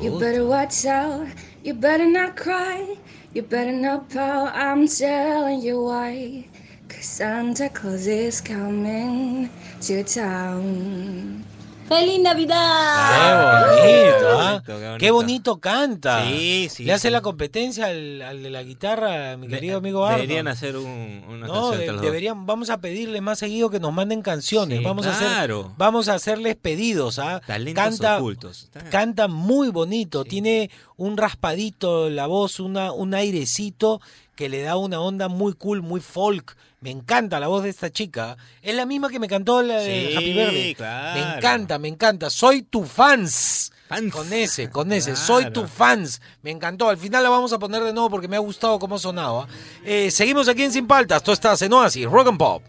[0.00, 1.26] You better watch out,
[1.62, 2.96] you better not cry,
[3.38, 6.48] you better not pout, I'm telling you why.
[6.88, 9.48] Cause Santa Claus is coming
[9.82, 11.47] to town.
[11.88, 13.66] ¡Feliz Navidad!
[13.76, 14.62] Qué bonito, ¿ah?
[14.64, 14.98] qué bonito.
[14.98, 16.22] Qué bonito canta.
[16.24, 17.12] Sí, sí, Le hace sí.
[17.12, 20.20] la competencia al, al de la guitarra, mi querido amigo Arnold.
[20.22, 23.92] Deberían hacer un, una No, canción de- deberían, vamos a pedirle más seguido que nos
[23.92, 24.78] manden canciones.
[24.80, 25.72] Sí, vamos a hacer, claro.
[25.78, 27.40] vamos a hacerles pedidos, ¿ah?
[27.46, 28.70] Talentos Canta, ocultos.
[28.90, 34.00] canta muy bonito, tiene un raspadito en la voz, una, un airecito
[34.38, 36.56] que le da una onda muy cool, muy folk.
[36.80, 38.36] Me encanta la voz de esta chica.
[38.62, 40.74] Es la misma que me cantó la de Sí, Happy Birthday.
[40.76, 41.18] claro.
[41.20, 42.30] Me encanta, me encanta.
[42.30, 43.72] Soy tu fans.
[44.12, 45.16] Con ese, con ese.
[45.16, 46.22] Soy tu fans.
[46.42, 46.88] Me encantó.
[46.88, 49.48] Al final la vamos a poner de nuevo porque me ha gustado cómo sonaba.
[49.84, 51.20] Eh, seguimos aquí en Sin Paltas.
[51.24, 52.62] Tú estás en Oasis, Rock and Pop.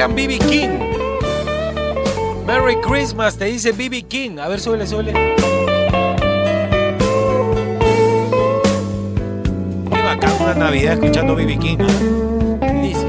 [0.00, 0.78] El gran BB King.
[2.46, 4.38] Merry Christmas, te dice BB King.
[4.38, 5.12] A ver, súbele, súbele.
[9.92, 11.76] Qué bacán una Navidad escuchando BB King.
[11.80, 12.72] ¿ah?
[12.80, 13.06] Dice.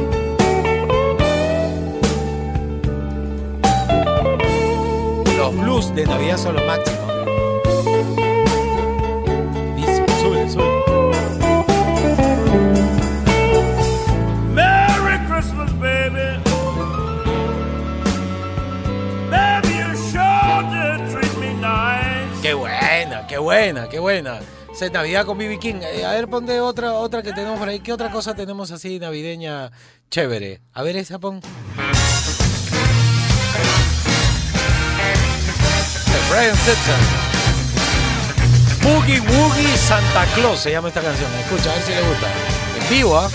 [5.37, 7.10] Los blues de Navidad son lo máximo.
[23.51, 24.39] Buena, qué buena.
[24.71, 25.81] Esa es Navidad con BB King.
[25.81, 27.81] Eh, a ver, ponte otra, otra que tenemos por ahí.
[27.81, 29.71] ¿Qué otra cosa tenemos así navideña
[30.09, 30.61] chévere?
[30.71, 31.41] A ver, esa pon.
[36.29, 36.95] Brian Setzer.
[38.83, 41.29] Boogie Woogie Santa Claus se llama esta canción.
[41.41, 42.27] Escucha, a ver si le gusta.
[42.79, 43.29] En vivo, ¿ah?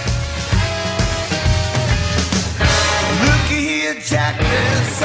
[4.08, 4.96] Jack, there's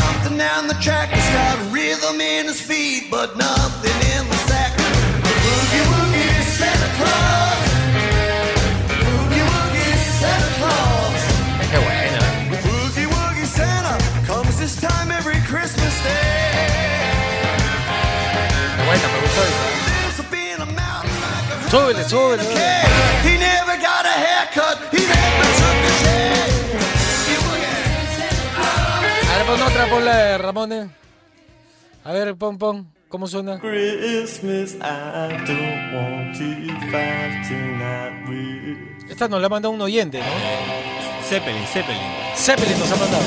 [22.07, 22.81] Súbele, súbele.
[23.23, 24.77] He never got a haircut.
[24.91, 26.31] He never took a shave.
[29.29, 30.87] A ver, pon otra, pon la de Ramones.
[32.03, 32.91] A ver, pon, pon.
[33.09, 33.59] ¿Cómo suena?
[33.59, 36.45] Christmas, I don't want to
[36.91, 40.25] fight tonight with Esta nos la ha mandado un oyente, ¿no?
[41.27, 42.01] Zeppelin, Zeppelin.
[42.35, 43.23] Zeppelin nos ha mandado.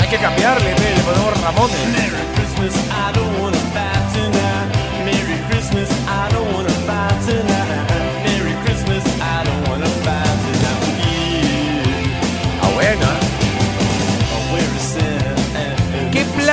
[0.00, 1.78] Hay que cambiarle, pe, le ponemos Ramones.
[2.34, 4.45] Christmas, I don't wanna fight tonight.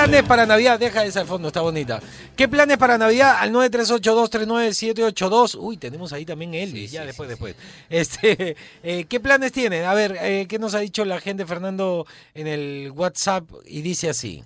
[0.05, 0.77] Planes para Navidad?
[0.79, 2.01] Deja esa de fondo, está bonita.
[2.35, 3.37] ¿Qué planes para Navidad?
[3.39, 5.57] Al 938239782.
[5.59, 7.55] Uy, tenemos ahí también Elvis, ya después, después.
[7.89, 9.85] Este, eh, ¿Qué planes tienen?
[9.85, 13.45] A ver, eh, ¿qué nos ha dicho la gente, Fernando, en el WhatsApp?
[13.65, 14.43] Y dice así.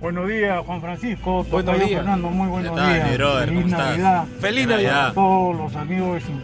[0.00, 1.44] Buenos días, Juan Francisco.
[1.44, 2.02] Buenos días.
[2.02, 3.10] Fernando, muy buenos ¿Qué tal, días.
[3.10, 3.48] mi brother?
[3.48, 3.98] Feliz ¿Cómo estás?
[3.98, 4.24] Navidad.
[4.40, 5.06] Feliz Navidad.
[5.08, 6.42] A todos los amigos de Sin.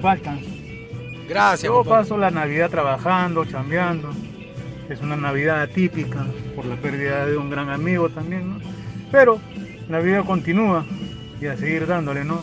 [1.28, 2.02] Gracias, Yo compadre.
[2.02, 4.10] paso la Navidad trabajando, chambeando.
[4.90, 8.60] Es una Navidad atípica por la pérdida de un gran amigo también, ¿no?
[9.10, 9.40] Pero
[9.88, 10.84] la vida continúa
[11.40, 12.42] y a seguir dándole, ¿no?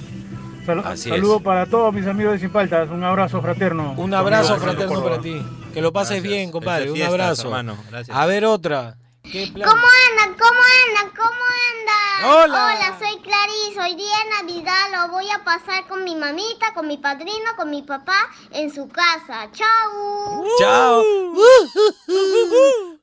[0.66, 1.44] Sal- Así saludo es.
[1.44, 2.90] para todos mis amigos de Sin Faltas.
[2.90, 3.94] Un abrazo fraterno.
[3.98, 5.42] Un abrazo fraterno para ti.
[5.74, 6.90] Que lo pases bien, compadre.
[6.92, 7.44] Un abrazo.
[7.44, 7.78] hermano.
[7.90, 8.18] Gracias.
[8.18, 8.96] A ver, otra.
[9.32, 9.70] ¿Qué plan?
[9.70, 10.38] ¿Cómo andan?
[10.38, 11.16] ¿Cómo andan?
[11.16, 12.24] ¿Cómo andan?
[12.26, 12.66] Hola.
[12.66, 13.80] Hola, soy Clarice.
[13.80, 17.70] Hoy día de Navidad lo voy a pasar con mi mamita, con mi padrino, con
[17.70, 19.50] mi papá en su casa.
[19.52, 20.46] ¡Chao!
[20.60, 21.04] Chao.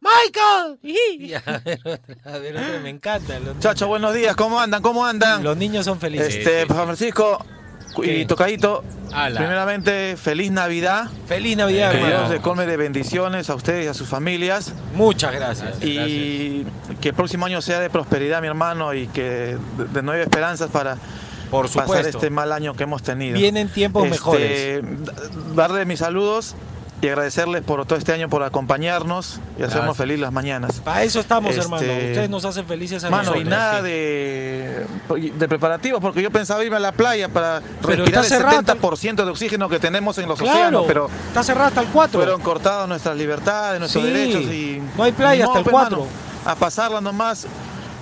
[0.01, 0.79] Michael.
[0.83, 3.39] Y a ver, otra, a ver, otra, me encanta.
[3.41, 4.83] Los, Chacho, buenos días, ¿cómo andan?
[4.83, 5.43] ¿Cómo andan?
[5.43, 6.35] los niños son felices.
[6.35, 7.45] Este, Francisco
[8.03, 8.19] ¿Qué?
[8.21, 8.83] y Tocadito,
[9.13, 9.39] Ala.
[9.41, 11.07] primeramente, feliz Navidad.
[11.27, 12.19] Feliz Navidad, Que hermano.
[12.19, 14.73] Dios les colme de bendiciones a ustedes y a sus familias.
[14.95, 15.83] Muchas gracias.
[15.83, 16.67] Y
[17.01, 19.57] que el próximo año sea de prosperidad, mi hermano, y que
[19.93, 20.97] de, nueve esperanzas para
[21.51, 23.39] Por pasar este mal año que hemos tenido.
[23.39, 24.85] Vienen tiempos Este, mejores.
[25.55, 26.55] Darle mis saludos
[27.03, 30.81] y agradecerles por todo este año por acompañarnos y hacernos feliz las mañanas.
[30.81, 31.83] Para eso estamos, Este, hermano.
[31.83, 33.45] Ustedes nos hacen felices a Mano, nosotros.
[33.47, 33.85] y nada sí.
[33.89, 34.87] de,
[35.37, 39.25] de preparativos, porque yo pensaba irme a la playa para Pero respirar el cerrado, 70%
[39.25, 42.21] de oxígeno que tenemos en los Claro, océanos, pero está cerrada hasta el 4.
[42.21, 45.99] fueron cortadas nuestras libertades, nuestros Sí, derechos y no hay playa hasta el pues, 4.
[45.99, 46.11] mano,
[46.47, 47.47] a pasarla nomás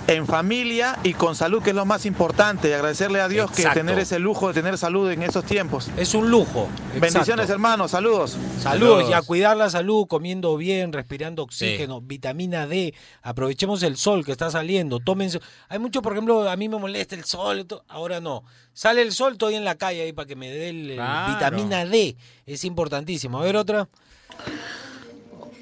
[0.07, 3.69] en familia y con salud, que es lo más importante, y agradecerle a Dios Exacto.
[3.69, 5.89] que tener ese lujo de tener salud en esos tiempos.
[5.97, 6.67] Es un lujo.
[6.99, 8.37] Bendiciones, hermanos, saludos.
[8.59, 12.93] Saludos y a cuidar la salud, comiendo bien, respirando oxígeno, vitamina D.
[13.21, 14.99] Aprovechemos el sol que está saliendo.
[14.99, 15.39] Tómense.
[15.69, 17.65] Hay mucho, por ejemplo, a mí me molesta el sol.
[17.87, 18.43] Ahora no.
[18.73, 21.33] Sale el sol, estoy en la calle ahí para que me dé el, el Claro.
[21.33, 22.17] vitamina D.
[22.45, 23.39] Es importantísimo.
[23.39, 23.87] A ver otra.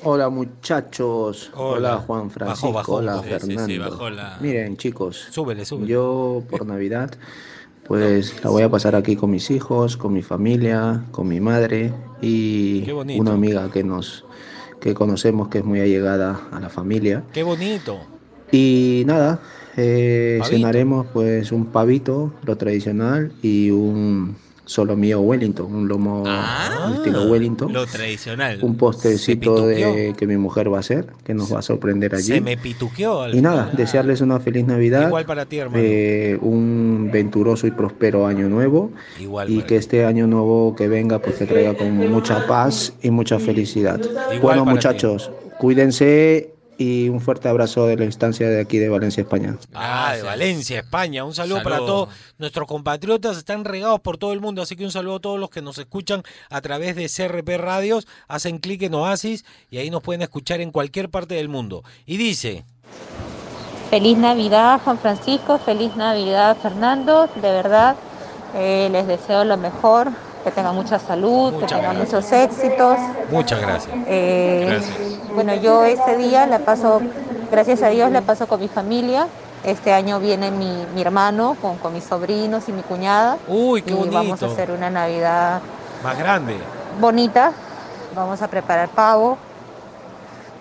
[0.04, 1.94] Hola muchachos, Hola.
[1.94, 3.22] hola, Juan Francisco, bajó hola.
[3.22, 3.90] Sí, sí, Fernando.
[3.92, 5.88] bajó la- Miren chicos, Súbele, súbele.
[5.92, 7.12] yo por Navidad
[7.84, 11.94] pues la voy a pasar aquí con mis hijos, con mi familia, con mi madre
[12.22, 14.24] y una amiga que nos
[14.80, 17.24] que conocemos que es muy allegada a la familia.
[17.34, 18.00] Qué bonito.
[18.52, 19.40] Y nada,
[19.78, 24.36] eh, cenaremos pues un pavito, lo tradicional, y un
[24.72, 26.94] solo mío Wellington, un lomo Ah.
[26.96, 27.74] estilo Wellington.
[27.74, 28.60] Lo tradicional.
[28.62, 32.16] Un postecito Se de que mi mujer va a hacer, que nos va a sorprender
[32.16, 32.34] allí.
[32.34, 33.28] Se me pituqueó.
[33.34, 33.78] Y nada, final.
[33.78, 35.84] desearles una feliz Navidad, Igual para ti, hermano.
[35.84, 41.20] eh, un venturoso y próspero año nuevo Igual y que este año nuevo que venga
[41.20, 44.00] pues que traiga con mucha paz y mucha felicidad.
[44.42, 49.56] bueno muchachos, cuídense y un fuerte abrazo de la instancia de aquí de Valencia, España.
[49.74, 51.24] Ah, de Valencia, España.
[51.24, 52.10] Un saludo, para todos
[52.40, 53.38] nuestros compatriotas.
[53.38, 55.78] Están regados por todo el mundo, así que un saludo a todos los que nos
[55.78, 58.08] escuchan a través de CRP Radios.
[58.28, 61.84] Hacen clic en Oasis y ahí nos pueden escuchar en cualquier parte del mundo.
[62.08, 62.66] Y dice,
[63.92, 65.60] Feliz Navidad, Juan Francisco.
[65.60, 67.28] Feliz Navidad, Fernando.
[67.36, 67.96] De verdad,
[68.56, 70.12] eh, les deseo lo mejor.
[70.44, 71.96] Que tengan mucha salud, que gracias.
[71.98, 72.98] muchos éxitos.
[73.30, 73.96] muchas gracias.
[74.08, 74.98] Eh, Gracias.
[75.36, 77.00] Bueno, yo ese día la paso,
[77.52, 79.28] gracias a Dios, la paso con mi familia.
[79.64, 83.38] Este año viene mi, mi hermano con, con mis sobrinos y mi cuñada.
[83.48, 84.46] Uy, qué y vamos a bonito.
[84.48, 85.62] hacer una Navidad
[86.04, 86.58] Más grande.
[87.00, 87.52] bonita.
[88.16, 89.38] Vamos a preparar pavo,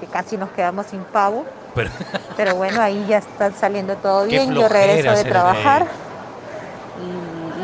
[0.01, 1.45] que casi nos quedamos sin pavo.
[1.75, 1.91] Pero,
[2.37, 4.55] Pero bueno, ahí ya está saliendo todo Qué bien.
[4.55, 6.10] Yo regreso de trabajar y,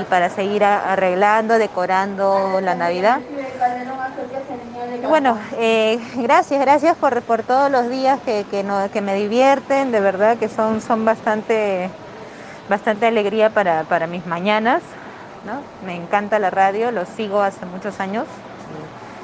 [0.01, 3.21] y para seguir arreglando, decorando la Navidad.
[5.03, 9.15] Y bueno, eh, gracias, gracias por, por todos los días que, que, no- que me
[9.15, 11.91] divierten, de verdad que son, son bastante,
[12.69, 14.83] bastante alegría para, para mis mañanas.
[15.45, 15.61] ¿no?
[15.87, 18.27] Me encanta la radio, lo sigo hace muchos años.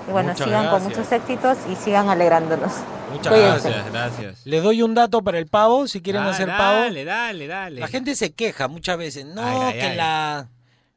[0.09, 0.99] Y, bueno, Muchas sigan con gracias.
[0.99, 2.73] muchos éxitos y sigan alegrándonos.
[3.13, 3.71] Muchas Cuídense.
[3.71, 3.93] gracias.
[3.93, 4.47] Gracias.
[4.47, 6.81] Les doy un dato para el pavo, si quieren Ah, hacer pavo.
[6.81, 7.81] Dale, dale, dale.
[7.81, 9.27] La gente se queja muchas veces.
[9.27, 9.97] No, Ay, ay, que ay.
[9.97, 10.47] la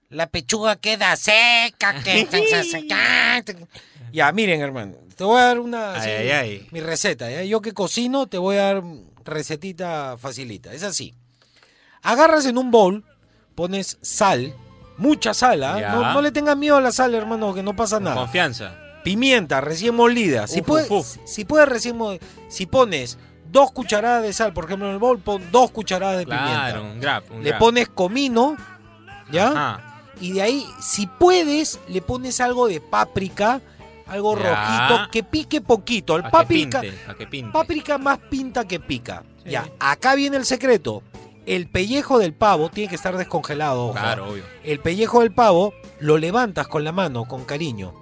[0.10, 2.28] la pechuga queda seca, que.
[4.12, 6.68] Ya, miren, hermano, te voy a dar una Ay, así, ay, ay.
[6.72, 7.44] mi receta, ¿ya?
[7.44, 8.84] Yo que cocino te voy a dar
[9.26, 10.72] recetita facilita.
[10.74, 11.14] Es así.
[12.02, 13.04] Agarras en un bowl,
[13.56, 14.56] pones sal,
[14.98, 15.80] mucha sal, ¿ah?
[15.82, 15.92] Ya.
[15.92, 18.16] no, no le tengas miedo a la sal, hermano, que no pasa nada.
[18.16, 18.74] Confianza.
[19.04, 20.48] Pimienta recién molida.
[20.48, 21.98] Si Uf, puedes, uf, si puedes recién
[22.48, 23.18] si pones
[23.52, 26.82] dos cucharadas de sal, por ejemplo, en el bowl, pon dos cucharadas de Claro, pimienta.
[26.94, 27.24] un grab.
[27.32, 27.60] un Le grab.
[27.60, 28.56] pones comino,
[29.30, 29.50] ¿ya?
[29.50, 29.95] Ajá.
[30.22, 33.62] Y de ahí, si puedes, le pones algo de páprica,
[34.08, 34.88] algo Ya.
[34.88, 36.16] rojito, que pique poquito.
[36.16, 37.52] El que páprica, pinte, pa' que pinte.
[37.52, 39.24] páprica más pinta que pica.
[39.46, 41.04] Ya, acá viene el secreto.
[41.46, 43.86] El pellejo del pavo tiene que estar descongelado.
[43.88, 43.94] ojo.
[43.94, 44.44] Claro, obvio.
[44.64, 47.94] El pellejo del pavo lo levantas con la mano, con cariño.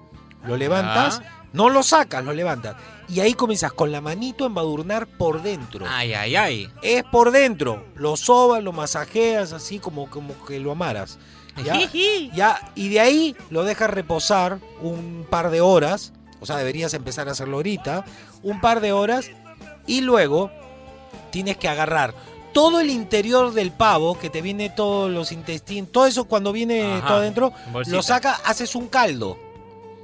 [0.45, 2.75] Lo levantas, no lo sacas, lo levantas.
[3.09, 5.85] Y ahí comienzas con la manito a embadurnar por dentro.
[5.89, 6.69] Ay, ay, ay.
[6.81, 7.85] Es por dentro.
[7.95, 11.19] Lo sobas, lo masajeas así como, como que lo amaras.
[11.63, 11.79] ¿Ya?
[12.33, 16.13] Ya, y de ahí lo dejas reposar un par de horas.
[16.39, 18.05] O sea, deberías empezar a hacerlo ahorita.
[18.41, 19.29] Un par de horas.
[19.87, 20.51] Y luego
[21.31, 22.13] tienes que agarrar
[22.53, 26.83] todo el interior del pavo, que te viene todos los intestinos, todo eso cuando viene
[26.97, 27.97] Ajá, todo adentro, bolsita.
[27.97, 29.39] lo sacas, haces un caldo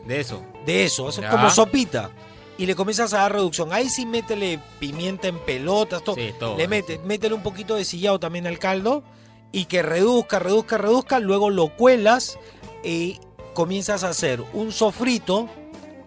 [0.07, 0.41] De eso.
[0.65, 1.31] de eso, eso es Ya.
[1.31, 2.09] como sopita.
[2.57, 3.71] Y le comienzas a dar reducción.
[3.71, 6.15] Ahí sí métele pimienta en pelotas, todo.
[6.15, 6.67] Sí, todo, le sí.
[6.69, 9.03] mete, métele un poquito de sillao también al caldo.
[9.51, 11.19] Y que reduzca, reduzca, reduzca.
[11.19, 12.37] Luego lo cuelas
[12.83, 13.19] y
[13.53, 15.49] comienzas a hacer un sofrito,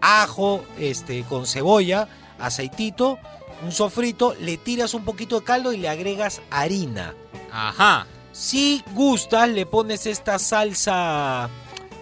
[0.01, 2.07] ajo, este, con cebolla,
[2.39, 3.19] aceitito,
[3.63, 7.13] un sofrito, le tiras un poquito de caldo y le agregas harina.
[7.51, 8.07] Ajá.
[8.31, 11.49] Si gustas, le pones esta salsa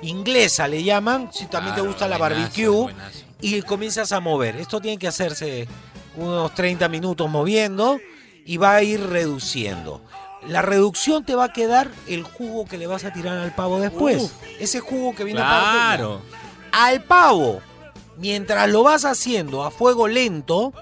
[0.02, 1.30] inglesa, le llaman.
[1.32, 2.68] Si también te gusta la buenazo, barbecue.
[2.68, 3.20] buenazo.
[3.42, 4.56] Y comienzas a mover.
[4.56, 5.68] Esto tiene que hacerse
[6.16, 8.00] unos 30 minutos moviendo
[8.46, 10.02] y va a ir reduciendo.
[10.48, 13.80] La reducción te va a quedar el jugo que le vas a tirar al pavo
[13.80, 14.24] después.
[14.24, 14.32] Uf.
[14.60, 15.40] Ese jugo que viene.
[15.40, 16.22] Claro.
[16.72, 17.62] Al pavo,
[18.18, 20.74] mientras lo vas haciendo a fuego lento,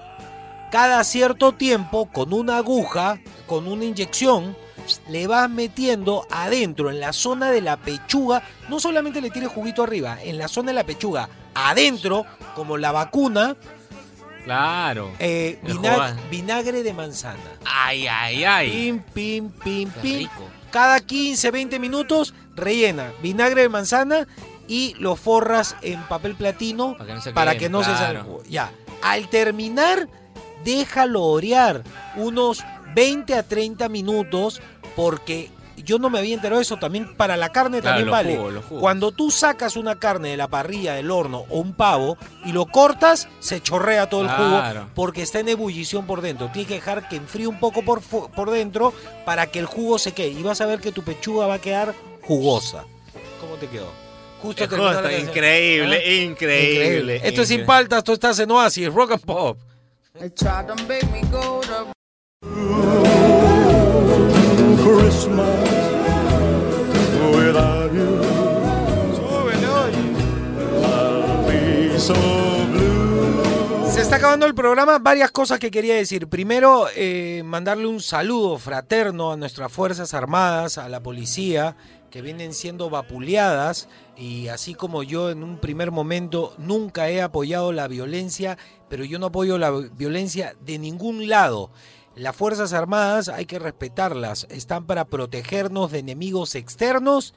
[0.70, 4.56] cada cierto tiempo, con una aguja, con una inyección,
[5.08, 9.82] le vas metiendo adentro, en la zona de la pechuga, no solamente le tires juguito
[9.82, 13.56] arriba, en la zona de la pechuga, adentro, como la vacuna,
[14.50, 15.12] Claro.
[15.20, 17.38] eh, vinag- vinagre de manzana.
[17.64, 18.70] Ay, ay, ay.
[18.70, 20.18] Pim, pim, pim, Qué pim.
[20.18, 20.48] rico.
[20.72, 24.26] Cada 15, 20 minutos rellena vinagre de manzana
[24.66, 28.42] y lo forras en papel platino Para que no se para queme, que no claro.
[28.48, 28.70] Ya.
[29.02, 30.08] Al terminar,
[30.64, 31.82] déjalo orear
[32.16, 34.60] unos 20 a 30 minutos
[34.96, 35.50] porque
[35.90, 36.76] yo no me había enterado de eso.
[36.78, 38.36] También para la carne Claro, también los vale.
[38.36, 38.80] jugos, los jugos.
[38.80, 42.66] Cuando tú sacas una carne de la parrilla, del horno o un pavo y lo
[42.66, 44.62] cortas, se chorrea todo el jugo
[44.94, 46.48] porque está en ebullición por dentro.
[46.52, 48.92] Tienes que dejar que enfríe un poco por, por dentro
[49.26, 50.28] para que el jugo se quede.
[50.28, 52.84] Y vas a ver que tu pechuga va a quedar jugosa.
[53.40, 53.86] ¿Cómo te quedó?
[54.42, 55.20] Justo la justo, canción.
[55.28, 56.10] increíble, ¿Ah?
[56.24, 57.66] increíble, Esto es sin increíble.
[57.66, 59.58] paltas, tú estás en Oasis, Rock and Pop.
[60.18, 61.92] They tried to make me go to
[64.82, 65.69] Christmas
[73.90, 76.28] Se está acabando el programa, varias cosas que quería decir.
[76.28, 81.76] Primero, eh, mandarle un saludo fraterno a nuestras Fuerzas Armadas, a la policía,
[82.10, 87.72] que vienen siendo vapuleadas y así como yo en un primer momento nunca he apoyado
[87.72, 88.58] la violencia,
[88.88, 91.70] pero yo no apoyo la violencia de ningún lado.
[92.16, 97.34] Las Fuerzas Armadas hay que respetarlas, están para protegernos de enemigos externos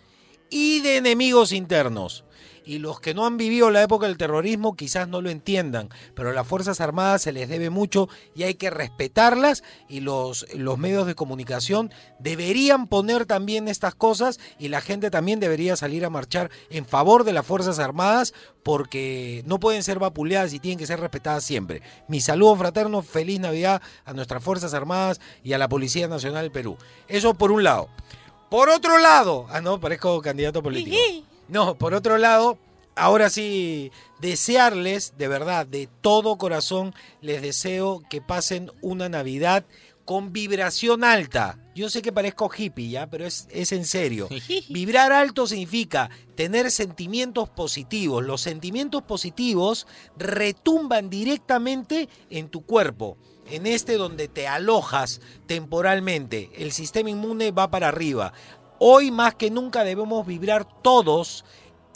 [0.49, 2.25] y de enemigos internos.
[2.65, 6.29] Y los que no han vivido la época del terrorismo quizás no lo entiendan, pero
[6.29, 10.77] a las Fuerzas Armadas se les debe mucho y hay que respetarlas y los, los
[10.77, 16.09] medios de comunicación deberían poner también estas cosas y la gente también debería salir a
[16.09, 18.33] marchar en favor de las Fuerzas Armadas
[18.63, 21.81] porque no pueden ser vapuleadas y tienen que ser respetadas siempre.
[22.07, 26.51] Mi saludo fraterno, feliz Navidad a nuestras Fuerzas Armadas y a la Policía Nacional del
[26.51, 26.77] Perú.
[27.07, 27.89] Eso por un lado.
[28.49, 30.95] Por otro lado, ah no, parezco candidato político.
[31.53, 32.57] No, por otro lado,
[32.95, 39.63] ahora sí, desearles, de verdad, de todo corazón, les deseo que pasen una Navidad
[40.03, 41.59] con vibración alta.
[41.75, 43.07] Yo sé que parezco hippie, ¿ya?
[43.07, 44.29] Pero es, es en serio.
[44.69, 48.23] Vibrar alto significa tener sentimientos positivos.
[48.23, 49.85] Los sentimientos positivos
[50.17, 53.15] retumban directamente en tu cuerpo.
[53.45, 56.49] En este donde te alojas temporalmente.
[56.57, 58.33] El sistema inmune va para arriba.
[58.79, 61.45] Hoy más que nunca debemos vibrar todos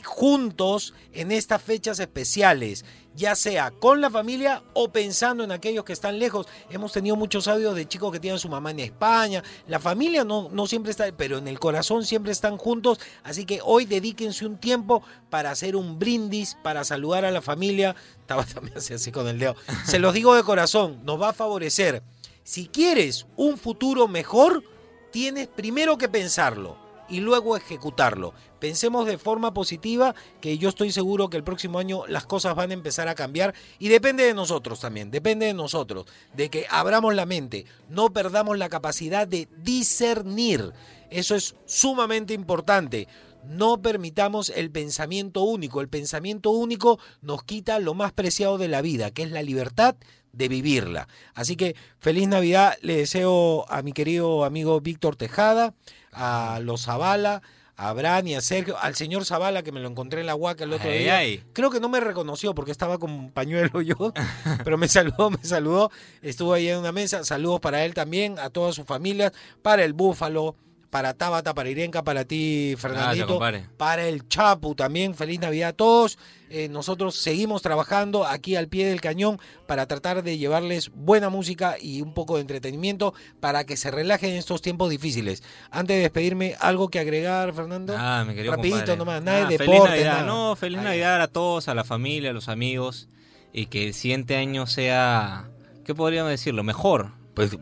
[0.04, 5.94] juntos en estas fechas especiales, ya sea con la familia o pensando en aquellos que
[5.94, 6.48] están lejos.
[6.70, 9.44] Hemos tenido muchos audios de chicos que tienen su mamá en España.
[9.68, 13.00] La familia no, no siempre está, pero en el corazón siempre están juntos.
[13.24, 17.96] Así que hoy dedíquense un tiempo para hacer un brindis, para saludar a la familia.
[18.20, 19.56] Estaba también así con el dedo.
[19.86, 22.04] Se los digo de corazón, nos va a favorecer.
[22.44, 24.64] Si quieres un futuro mejor,
[25.12, 26.78] tienes primero que pensarlo
[27.10, 28.34] y luego ejecutarlo.
[28.60, 32.72] Pensemos de forma positiva que yo estoy seguro que el próximo año las cosas van
[32.72, 36.06] a empezar a cambiar y depende de nosotros también, depende de nosotros,
[36.36, 40.74] de que abramos la mente, no perdamos la capacidad de discernir.
[41.10, 43.08] Eso es sumamente importante.
[43.46, 45.80] No permitamos el pensamiento único.
[45.80, 49.96] El pensamiento único nos quita lo más preciado de la vida, que es la libertad
[50.38, 51.08] de vivirla.
[51.34, 55.74] Así que feliz Navidad le deseo a mi querido amigo Víctor Tejada,
[56.14, 57.42] a los Zavala,
[57.76, 60.64] a Abraham y a Sergio, al señor Zavala que me lo encontré en la huaca
[60.64, 61.18] el otro Ay, día.
[61.18, 61.44] ay.
[61.54, 64.14] Creo que no me reconoció porque estaba con un pañuelo yo,
[64.64, 65.92] pero me saludó, me saludó.
[66.22, 67.24] Estuvo ahí en una mesa.
[67.24, 69.32] Saludos para él también, a todas sus familias,
[69.62, 70.56] para el Búfalo,
[70.90, 73.40] para Tabata, para Irenca, para ti, Fernandito,
[73.78, 75.16] para el Chapu también.
[75.16, 76.18] Feliz Navidad a todos.
[76.50, 81.76] Eh, nosotros seguimos trabajando aquí al pie del cañón para tratar de llevarles buena música
[81.82, 85.44] y un poco de entretenimiento para que se relajen en estos tiempos difíciles.
[85.72, 87.94] Antes de despedirme, ¿algo que agregar, Fernando?
[87.98, 88.98] Ah, mi querido Rapidito compadre.
[88.98, 90.12] nomás, nada Ah, de feliz deporte, Navidad.
[90.14, 90.26] nada.
[90.26, 93.10] No, feliz Navidad a todos, a la familia, a los amigos.
[93.52, 95.50] Y que el siguiente año sea,
[95.84, 96.64] ¿qué podríamos decirlo?
[96.64, 97.12] Mejor.
[97.34, 97.58] Pues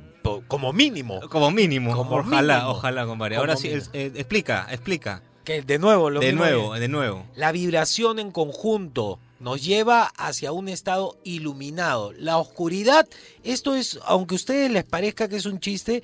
[0.47, 1.21] como mínimo.
[1.29, 1.95] Como mínimo.
[1.95, 2.71] Como ojalá, mínimo.
[2.71, 3.35] ojalá, compadre.
[3.37, 5.21] Ahora sí, eh, explica, explica.
[5.43, 7.25] Que de nuevo, lo de mismo nuevo, de nuevo.
[7.35, 12.13] La vibración en conjunto nos lleva hacia un estado iluminado.
[12.13, 13.07] La oscuridad,
[13.43, 16.01] esto es, aunque a ustedes les parezca que es un chiste,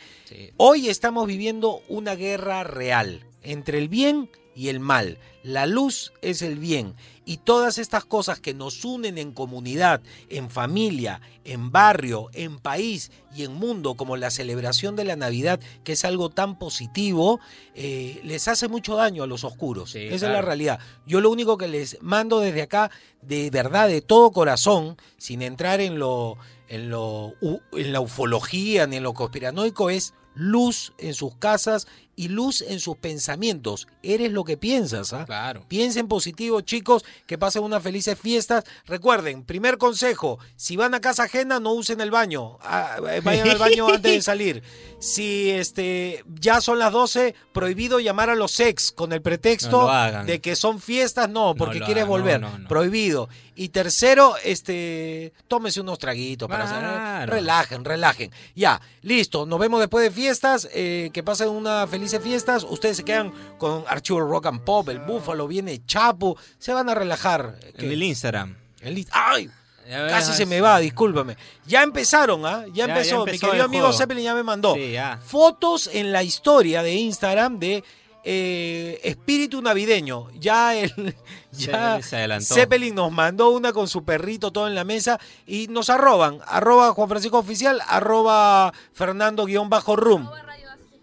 [0.57, 5.17] hoy estamos viviendo una guerra real entre el bien y el mal.
[5.43, 6.93] La luz es el bien.
[7.25, 13.11] Y todas estas cosas que nos unen en comunidad, en familia, en barrio, en país
[13.35, 17.39] y en mundo, como la celebración de la Navidad, que es algo tan positivo,
[17.75, 19.95] eh, les hace mucho daño a los oscuros.
[19.95, 20.79] Esa es la realidad.
[21.05, 22.91] Yo lo único que les mando desde acá,
[23.21, 27.33] de verdad, de todo corazón, sin entrar en lo, en lo,
[27.73, 32.79] en la ufología ni en lo conspiranoico, es luz en sus casas y luz en
[32.79, 33.87] sus pensamientos.
[34.03, 35.25] Eres lo que piensas, ¿ah?
[35.25, 35.63] Claro.
[35.67, 38.63] Piensen positivo, chicos, que pasen unas felices fiestas.
[38.85, 42.57] Recuerden, primer consejo, si van a casa ajena, no usen el baño.
[42.61, 44.63] Ah, eh, vayan al baño antes de salir.
[44.99, 50.23] Si este ya son las 12, prohibido llamar a los ex con el pretexto No
[50.25, 52.41] de que son fiestas, no, porque lo quieres hagan, no, volver.
[52.41, 52.67] no, no.
[52.67, 53.29] Prohibido.
[53.55, 56.79] Y tercero, este, tómese unos traguitos para hacer.
[56.79, 57.33] Claro.
[57.33, 58.31] Relajen, relajen.
[58.55, 59.45] Ya, listo.
[59.45, 60.67] Nos vemos después de fiestas.
[60.73, 62.63] eh, que pasen unas felices fiestas.
[62.67, 66.35] Ustedes se quedan con Archivo Rock and Pop, el Búfalo, viene Chapo.
[66.57, 67.59] Se van a relajar.
[67.77, 68.57] En el Instagram.
[68.81, 69.47] El ¡Ay!
[69.85, 71.35] Ves, Casi se me va, discúlpame.
[71.67, 72.63] Ya empezaron, ¿ah?
[72.67, 73.25] Ya, Ya- ya empezó.
[73.25, 73.97] Mi querido amigo juego.
[73.97, 75.19] Zeppelin ya me mandó Sí, ya.
[75.23, 77.83] fotos en la historia de Instagram de
[78.23, 80.29] eh, espíritu navideño.
[80.39, 81.15] Ya el
[81.51, 82.53] ya Se- se adelantó.
[82.55, 86.39] Zeppelin nos mandó una con su perrito todo en la mesa y nos arroban.
[86.47, 90.29] Arroba Juan Francisco Oficial, arroba Fernando guion bajo room.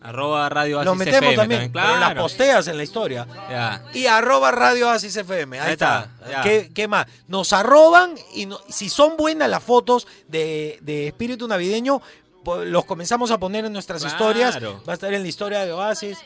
[0.08, 2.22] Arroba Radio Lo Asis metemos FM también, pero las claro.
[2.22, 3.26] posteas en la historia.
[3.50, 3.82] Ya.
[3.92, 5.58] Y arroba Radio Asis FM.
[5.60, 6.10] Ahí, Ahí está.
[6.26, 6.42] está.
[6.42, 7.06] ¿Qué, qué más?
[7.26, 12.00] Nos arroban y no- si son buenas las fotos de, de espíritu navideño,
[12.44, 14.14] pues, los comenzamos a poner en nuestras Claro.
[14.16, 14.58] historias.
[14.88, 16.18] Va a estar en la historia de Oasis.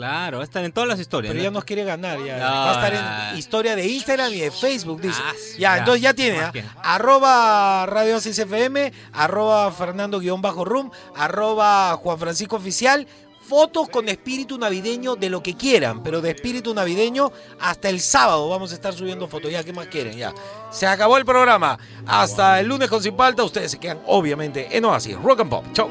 [0.00, 1.30] Claro, va a estar en todas las historias.
[1.30, 1.44] Pero ¿no?
[1.44, 2.24] ya nos quiere ganar.
[2.24, 2.38] Ya.
[2.38, 3.30] No, Va a estar ah.
[3.32, 5.20] en historia de Instagram y de Facebook, dice.
[5.58, 6.40] ya, ya, entonces ya tiene.
[6.40, 6.52] ¿ah?
[6.82, 13.06] Arroba Radio Asis FM, arroba Fernando-Room, arroba Juan Francisco Oficial.
[13.46, 17.30] Fotos con espíritu navideño de lo que quieran, pero de espíritu navideño
[17.60, 19.50] hasta el sábado vamos a estar subiendo fotos.
[19.50, 20.16] Ya, ¿qué más quieren?
[20.16, 20.32] Ya.
[20.70, 21.78] Se acabó el programa.
[22.06, 23.44] Hasta el lunes con Sin Palta.
[23.44, 25.20] Ustedes se quedan, obviamente, en Oasis.
[25.20, 25.64] Rock and Pop.
[25.74, 25.90] Chau.